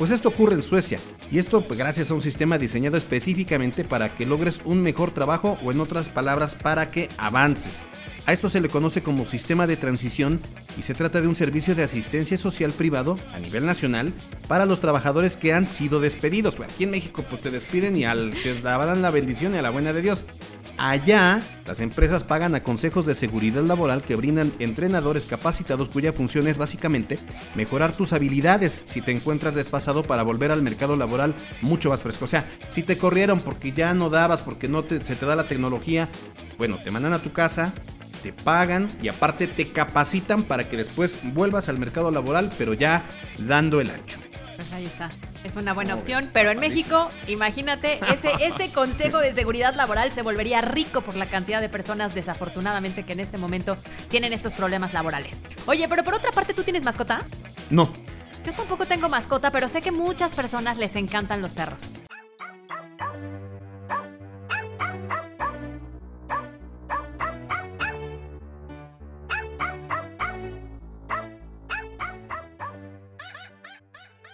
Pues 0.00 0.12
esto 0.12 0.30
ocurre 0.30 0.54
en 0.54 0.62
Suecia. 0.62 0.98
Y 1.30 1.38
esto 1.38 1.60
pues, 1.60 1.78
gracias 1.78 2.10
a 2.10 2.14
un 2.14 2.22
sistema 2.22 2.56
diseñado 2.56 2.96
específicamente 2.96 3.84
para 3.84 4.08
que 4.08 4.24
logres 4.24 4.62
un 4.64 4.80
mejor 4.80 5.12
trabajo 5.12 5.58
o 5.62 5.72
en 5.72 5.78
otras 5.78 6.08
palabras 6.08 6.54
para 6.54 6.90
que 6.90 7.10
avances. 7.18 7.86
A 8.24 8.32
esto 8.32 8.48
se 8.48 8.62
le 8.62 8.70
conoce 8.70 9.02
como 9.02 9.26
sistema 9.26 9.66
de 9.66 9.76
transición 9.76 10.40
y 10.78 10.84
se 10.84 10.94
trata 10.94 11.20
de 11.20 11.28
un 11.28 11.34
servicio 11.34 11.74
de 11.74 11.82
asistencia 11.82 12.38
social 12.38 12.72
privado 12.72 13.18
a 13.34 13.40
nivel 13.40 13.66
nacional 13.66 14.14
para 14.48 14.64
los 14.64 14.80
trabajadores 14.80 15.36
que 15.36 15.52
han 15.52 15.68
sido 15.68 16.00
despedidos. 16.00 16.58
Aquí 16.60 16.84
en 16.84 16.92
México 16.92 17.22
pues 17.28 17.42
te 17.42 17.50
despiden 17.50 17.94
y 17.94 18.06
al, 18.06 18.30
te 18.42 18.58
dan 18.58 19.02
la 19.02 19.10
bendición 19.10 19.54
y 19.54 19.58
a 19.58 19.62
la 19.62 19.68
buena 19.68 19.92
de 19.92 20.00
Dios. 20.00 20.24
Allá 20.82 21.42
Las 21.66 21.80
empresas 21.80 22.24
pagan 22.24 22.54
a 22.54 22.62
consejos 22.62 23.04
de 23.04 23.14
seguridad 23.14 23.62
laboral 23.62 24.02
que 24.02 24.16
brindan 24.16 24.50
entrenadores 24.60 25.26
capacitados 25.26 25.90
cuya 25.90 26.14
función 26.14 26.48
es 26.48 26.56
básicamente 26.56 27.18
mejorar 27.54 27.92
tus 27.92 28.14
habilidades 28.14 28.80
si 28.86 29.02
te 29.02 29.10
encuentras 29.10 29.54
despasado 29.54 30.02
para 30.02 30.22
volver 30.22 30.50
al 30.50 30.62
mercado 30.62 30.96
laboral 30.96 31.34
mucho 31.60 31.90
más 31.90 32.02
fresco. 32.02 32.24
O 32.24 32.28
sea, 32.28 32.48
si 32.70 32.82
te 32.82 32.96
corrieron 32.96 33.40
porque 33.40 33.72
ya 33.72 33.92
no 33.92 34.08
dabas, 34.08 34.40
porque 34.40 34.68
no 34.68 34.82
te, 34.82 35.02
se 35.02 35.16
te 35.16 35.26
da 35.26 35.36
la 35.36 35.46
tecnología, 35.46 36.08
bueno, 36.56 36.78
te 36.82 36.90
mandan 36.90 37.12
a 37.12 37.18
tu 37.18 37.30
casa, 37.30 37.74
te 38.22 38.32
pagan 38.32 38.88
y 39.02 39.08
aparte 39.08 39.48
te 39.48 39.66
capacitan 39.66 40.44
para 40.44 40.64
que 40.64 40.78
después 40.78 41.18
vuelvas 41.34 41.68
al 41.68 41.78
mercado 41.78 42.10
laboral, 42.10 42.50
pero 42.56 42.72
ya 42.72 43.04
dando 43.38 43.82
el 43.82 43.90
ancho. 43.90 44.18
Pues 44.60 44.72
ahí 44.74 44.84
está. 44.84 45.08
Es 45.42 45.56
una 45.56 45.72
buena 45.72 45.94
opción, 45.94 46.28
pero 46.34 46.50
en 46.50 46.58
México, 46.58 47.08
imagínate, 47.26 47.98
ese, 48.12 48.30
ese 48.44 48.70
consejo 48.72 49.16
de 49.16 49.32
seguridad 49.32 49.74
laboral 49.74 50.10
se 50.10 50.20
volvería 50.20 50.60
rico 50.60 51.00
por 51.00 51.16
la 51.16 51.30
cantidad 51.30 51.62
de 51.62 51.70
personas 51.70 52.14
desafortunadamente 52.14 53.06
que 53.06 53.14
en 53.14 53.20
este 53.20 53.38
momento 53.38 53.78
tienen 54.10 54.34
estos 54.34 54.52
problemas 54.52 54.92
laborales. 54.92 55.38
Oye, 55.64 55.88
pero 55.88 56.04
por 56.04 56.12
otra 56.12 56.30
parte, 56.30 56.52
¿tú 56.52 56.62
tienes 56.62 56.84
mascota? 56.84 57.24
No. 57.70 57.90
Yo 58.44 58.52
tampoco 58.52 58.84
tengo 58.84 59.08
mascota, 59.08 59.50
pero 59.50 59.66
sé 59.66 59.80
que 59.80 59.92
muchas 59.92 60.34
personas 60.34 60.76
les 60.76 60.94
encantan 60.94 61.40
los 61.40 61.54
perros. 61.54 61.90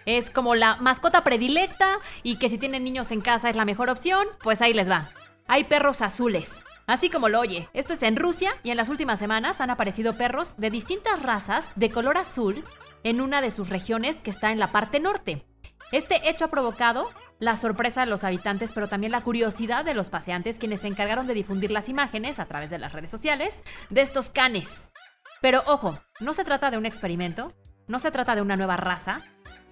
Es 0.07 0.31
como 0.31 0.55
la 0.55 0.77
mascota 0.77 1.23
predilecta 1.25 1.99
y 2.23 2.39
que 2.39 2.49
si 2.49 2.57
tienen 2.57 2.85
niños 2.85 3.11
en 3.11 3.21
casa 3.21 3.51
es 3.51 3.57
la 3.57 3.65
mejor 3.65 3.91
opción, 3.91 4.27
pues 4.43 4.63
ahí 4.63 4.73
les 4.73 4.89
va. 4.89 5.11
Hay 5.49 5.65
perros 5.65 6.01
azules. 6.01 6.53
Así 6.87 7.11
como 7.11 7.29
lo 7.29 7.41
oye, 7.41 7.69
esto 7.73 7.93
es 7.93 8.03
en 8.05 8.17
Rusia 8.17 8.53
y 8.63 8.71
en 8.71 8.77
las 8.77 8.89
últimas 8.89 9.19
semanas 9.19 9.61
han 9.61 9.71
aparecido 9.71 10.17
perros 10.17 10.57
de 10.57 10.71
distintas 10.71 11.21
razas 11.21 11.73
de 11.75 11.91
color 11.91 12.17
azul 12.17 12.65
en 13.03 13.21
una 13.21 13.41
de 13.41 13.51
sus 13.51 13.69
regiones 13.69 14.21
que 14.21 14.31
está 14.31 14.53
en 14.53 14.61
la 14.61 14.71
parte 14.71 15.01
norte. 15.01 15.45
Este 15.91 16.29
hecho 16.29 16.45
ha 16.45 16.51
provocado 16.51 17.11
la 17.39 17.57
sorpresa 17.57 18.01
de 18.01 18.07
los 18.07 18.25
habitantes, 18.25 18.71
pero 18.73 18.89
también 18.89 19.13
la 19.13 19.23
curiosidad 19.23 19.85
de 19.85 19.95
los 19.95 20.09
paseantes 20.09 20.59
quienes 20.59 20.81
se 20.81 20.89
encargaron 20.89 21.27
de 21.27 21.35
difundir 21.35 21.71
las 21.73 21.89
imágenes 21.89 22.39
a 22.39 22.47
través 22.47 22.71
de 22.71 22.79
las 22.79 22.93
redes 22.93 23.11
sociales 23.11 23.63
de 23.91 24.01
estos 24.01 24.31
canes. 24.31 24.91
Pero 25.43 25.63
ojo, 25.67 25.99
no 26.21 26.33
se 26.33 26.45
trata 26.45 26.71
de 26.71 26.79
un 26.79 26.87
experimento, 26.87 27.53
no 27.89 27.99
se 27.99 28.11
trata 28.11 28.35
de 28.35 28.43
una 28.43 28.57
nueva 28.57 28.77
raza, 28.77 29.23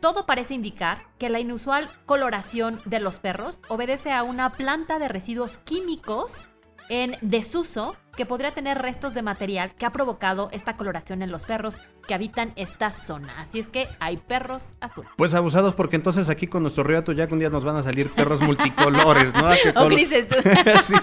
todo 0.05 0.27
parece 0.27 0.53
indicar 0.53 0.99
que 1.19 1.31
la 1.31 1.41
inusual 1.41 1.89
coloración 2.05 2.79
de 2.85 3.01
los 3.01 3.19
perros 3.19 3.63
obedece 3.71 4.13
a 4.13 4.23
una 4.23 4.53
planta 4.53 4.99
de 4.99 5.09
residuos 5.09 5.57
químicos 5.65 6.47
en 6.91 7.17
desuso 7.23 7.97
que 8.15 8.27
podría 8.27 8.53
tener 8.53 8.77
restos 8.77 9.15
de 9.15 9.23
material 9.23 9.75
que 9.75 9.87
ha 9.87 9.93
provocado 9.93 10.51
esta 10.53 10.77
coloración 10.77 11.23
en 11.23 11.31
los 11.31 11.45
perros 11.45 11.79
que 12.07 12.13
habitan 12.13 12.53
esta 12.57 12.91
zona. 12.91 13.41
Así 13.41 13.59
es 13.59 13.71
que 13.71 13.89
hay 13.99 14.19
perros 14.19 14.75
azules. 14.83 15.11
Pues 15.17 15.33
abusados 15.33 15.73
porque 15.73 15.97
entonces 15.97 16.29
aquí 16.29 16.49
con 16.49 16.61
nuestro 16.61 16.85
río 16.85 17.03
ya 17.15 17.27
un 17.31 17.39
día 17.39 17.49
nos 17.49 17.65
van 17.65 17.77
a 17.77 17.83
salir 17.83 18.11
perros 18.11 18.43
multicolores, 18.43 19.33
¿no? 19.33 19.49
o 19.83 19.89
grises. 19.89 20.27
sí, 20.85 20.95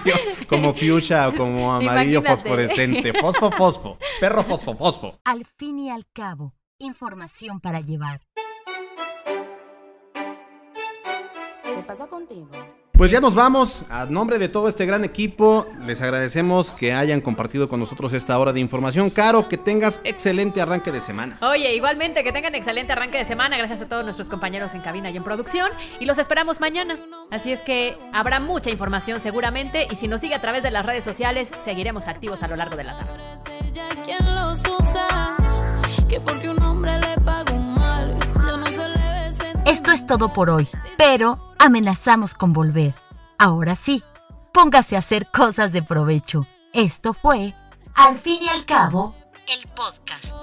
como 0.48 0.74
fuchsia 0.74 1.28
o 1.28 1.34
como 1.34 1.74
amarillo 1.74 2.22
fosforescente. 2.22 3.12
Fosfo, 3.20 3.50
fosfo. 3.50 3.98
Perro 4.20 4.44
fosfo, 4.44 4.76
fosfo. 4.76 5.18
Al 5.24 5.44
fin 5.44 5.80
y 5.80 5.90
al 5.90 6.06
cabo, 6.12 6.54
información 6.78 7.58
para 7.58 7.80
llevar. 7.80 8.20
Contigo? 12.26 12.82
Pues 12.92 13.10
ya 13.10 13.20
nos 13.20 13.34
vamos. 13.34 13.82
A 13.88 14.04
nombre 14.06 14.38
de 14.38 14.48
todo 14.48 14.68
este 14.68 14.86
gran 14.86 15.02
equipo, 15.02 15.66
les 15.86 16.00
agradecemos 16.02 16.72
que 16.72 16.92
hayan 16.92 17.20
compartido 17.20 17.66
con 17.66 17.80
nosotros 17.80 18.12
esta 18.12 18.38
hora 18.38 18.52
de 18.52 18.60
información. 18.60 19.10
Caro, 19.10 19.48
que 19.48 19.56
tengas 19.56 20.00
excelente 20.04 20.60
arranque 20.60 20.92
de 20.92 21.00
semana. 21.00 21.36
Oye, 21.40 21.74
igualmente 21.74 22.22
que 22.22 22.32
tengan 22.32 22.54
excelente 22.54 22.92
arranque 22.92 23.18
de 23.18 23.24
semana. 23.24 23.56
Gracias 23.56 23.82
a 23.82 23.88
todos 23.88 24.04
nuestros 24.04 24.28
compañeros 24.28 24.74
en 24.74 24.82
cabina 24.82 25.10
y 25.10 25.16
en 25.16 25.24
producción. 25.24 25.70
Y 25.98 26.04
los 26.04 26.18
esperamos 26.18 26.60
mañana. 26.60 26.96
Así 27.30 27.50
es 27.50 27.60
que 27.62 27.96
habrá 28.12 28.38
mucha 28.38 28.70
información 28.70 29.18
seguramente. 29.18 29.88
Y 29.90 29.96
si 29.96 30.06
nos 30.06 30.20
sigue 30.20 30.34
a 30.34 30.40
través 30.40 30.62
de 30.62 30.70
las 30.70 30.86
redes 30.86 31.02
sociales, 31.02 31.50
seguiremos 31.64 32.06
activos 32.06 32.42
a 32.42 32.48
lo 32.48 32.56
largo 32.56 32.76
de 32.76 32.84
la 32.84 32.98
tarde. 32.98 33.12
Esto 39.64 39.90
es 39.90 40.06
todo 40.06 40.32
por 40.32 40.50
hoy, 40.50 40.68
pero 40.98 41.51
amenazamos 41.62 42.34
con 42.34 42.52
volver. 42.52 42.94
Ahora 43.38 43.76
sí, 43.76 44.02
póngase 44.52 44.96
a 44.96 44.98
hacer 44.98 45.28
cosas 45.30 45.72
de 45.72 45.82
provecho. 45.82 46.44
Esto 46.72 47.14
fue, 47.14 47.54
al 47.94 48.18
fin 48.18 48.38
y 48.42 48.48
al 48.48 48.64
cabo, 48.64 49.14
el 49.46 49.68
podcast. 49.68 50.34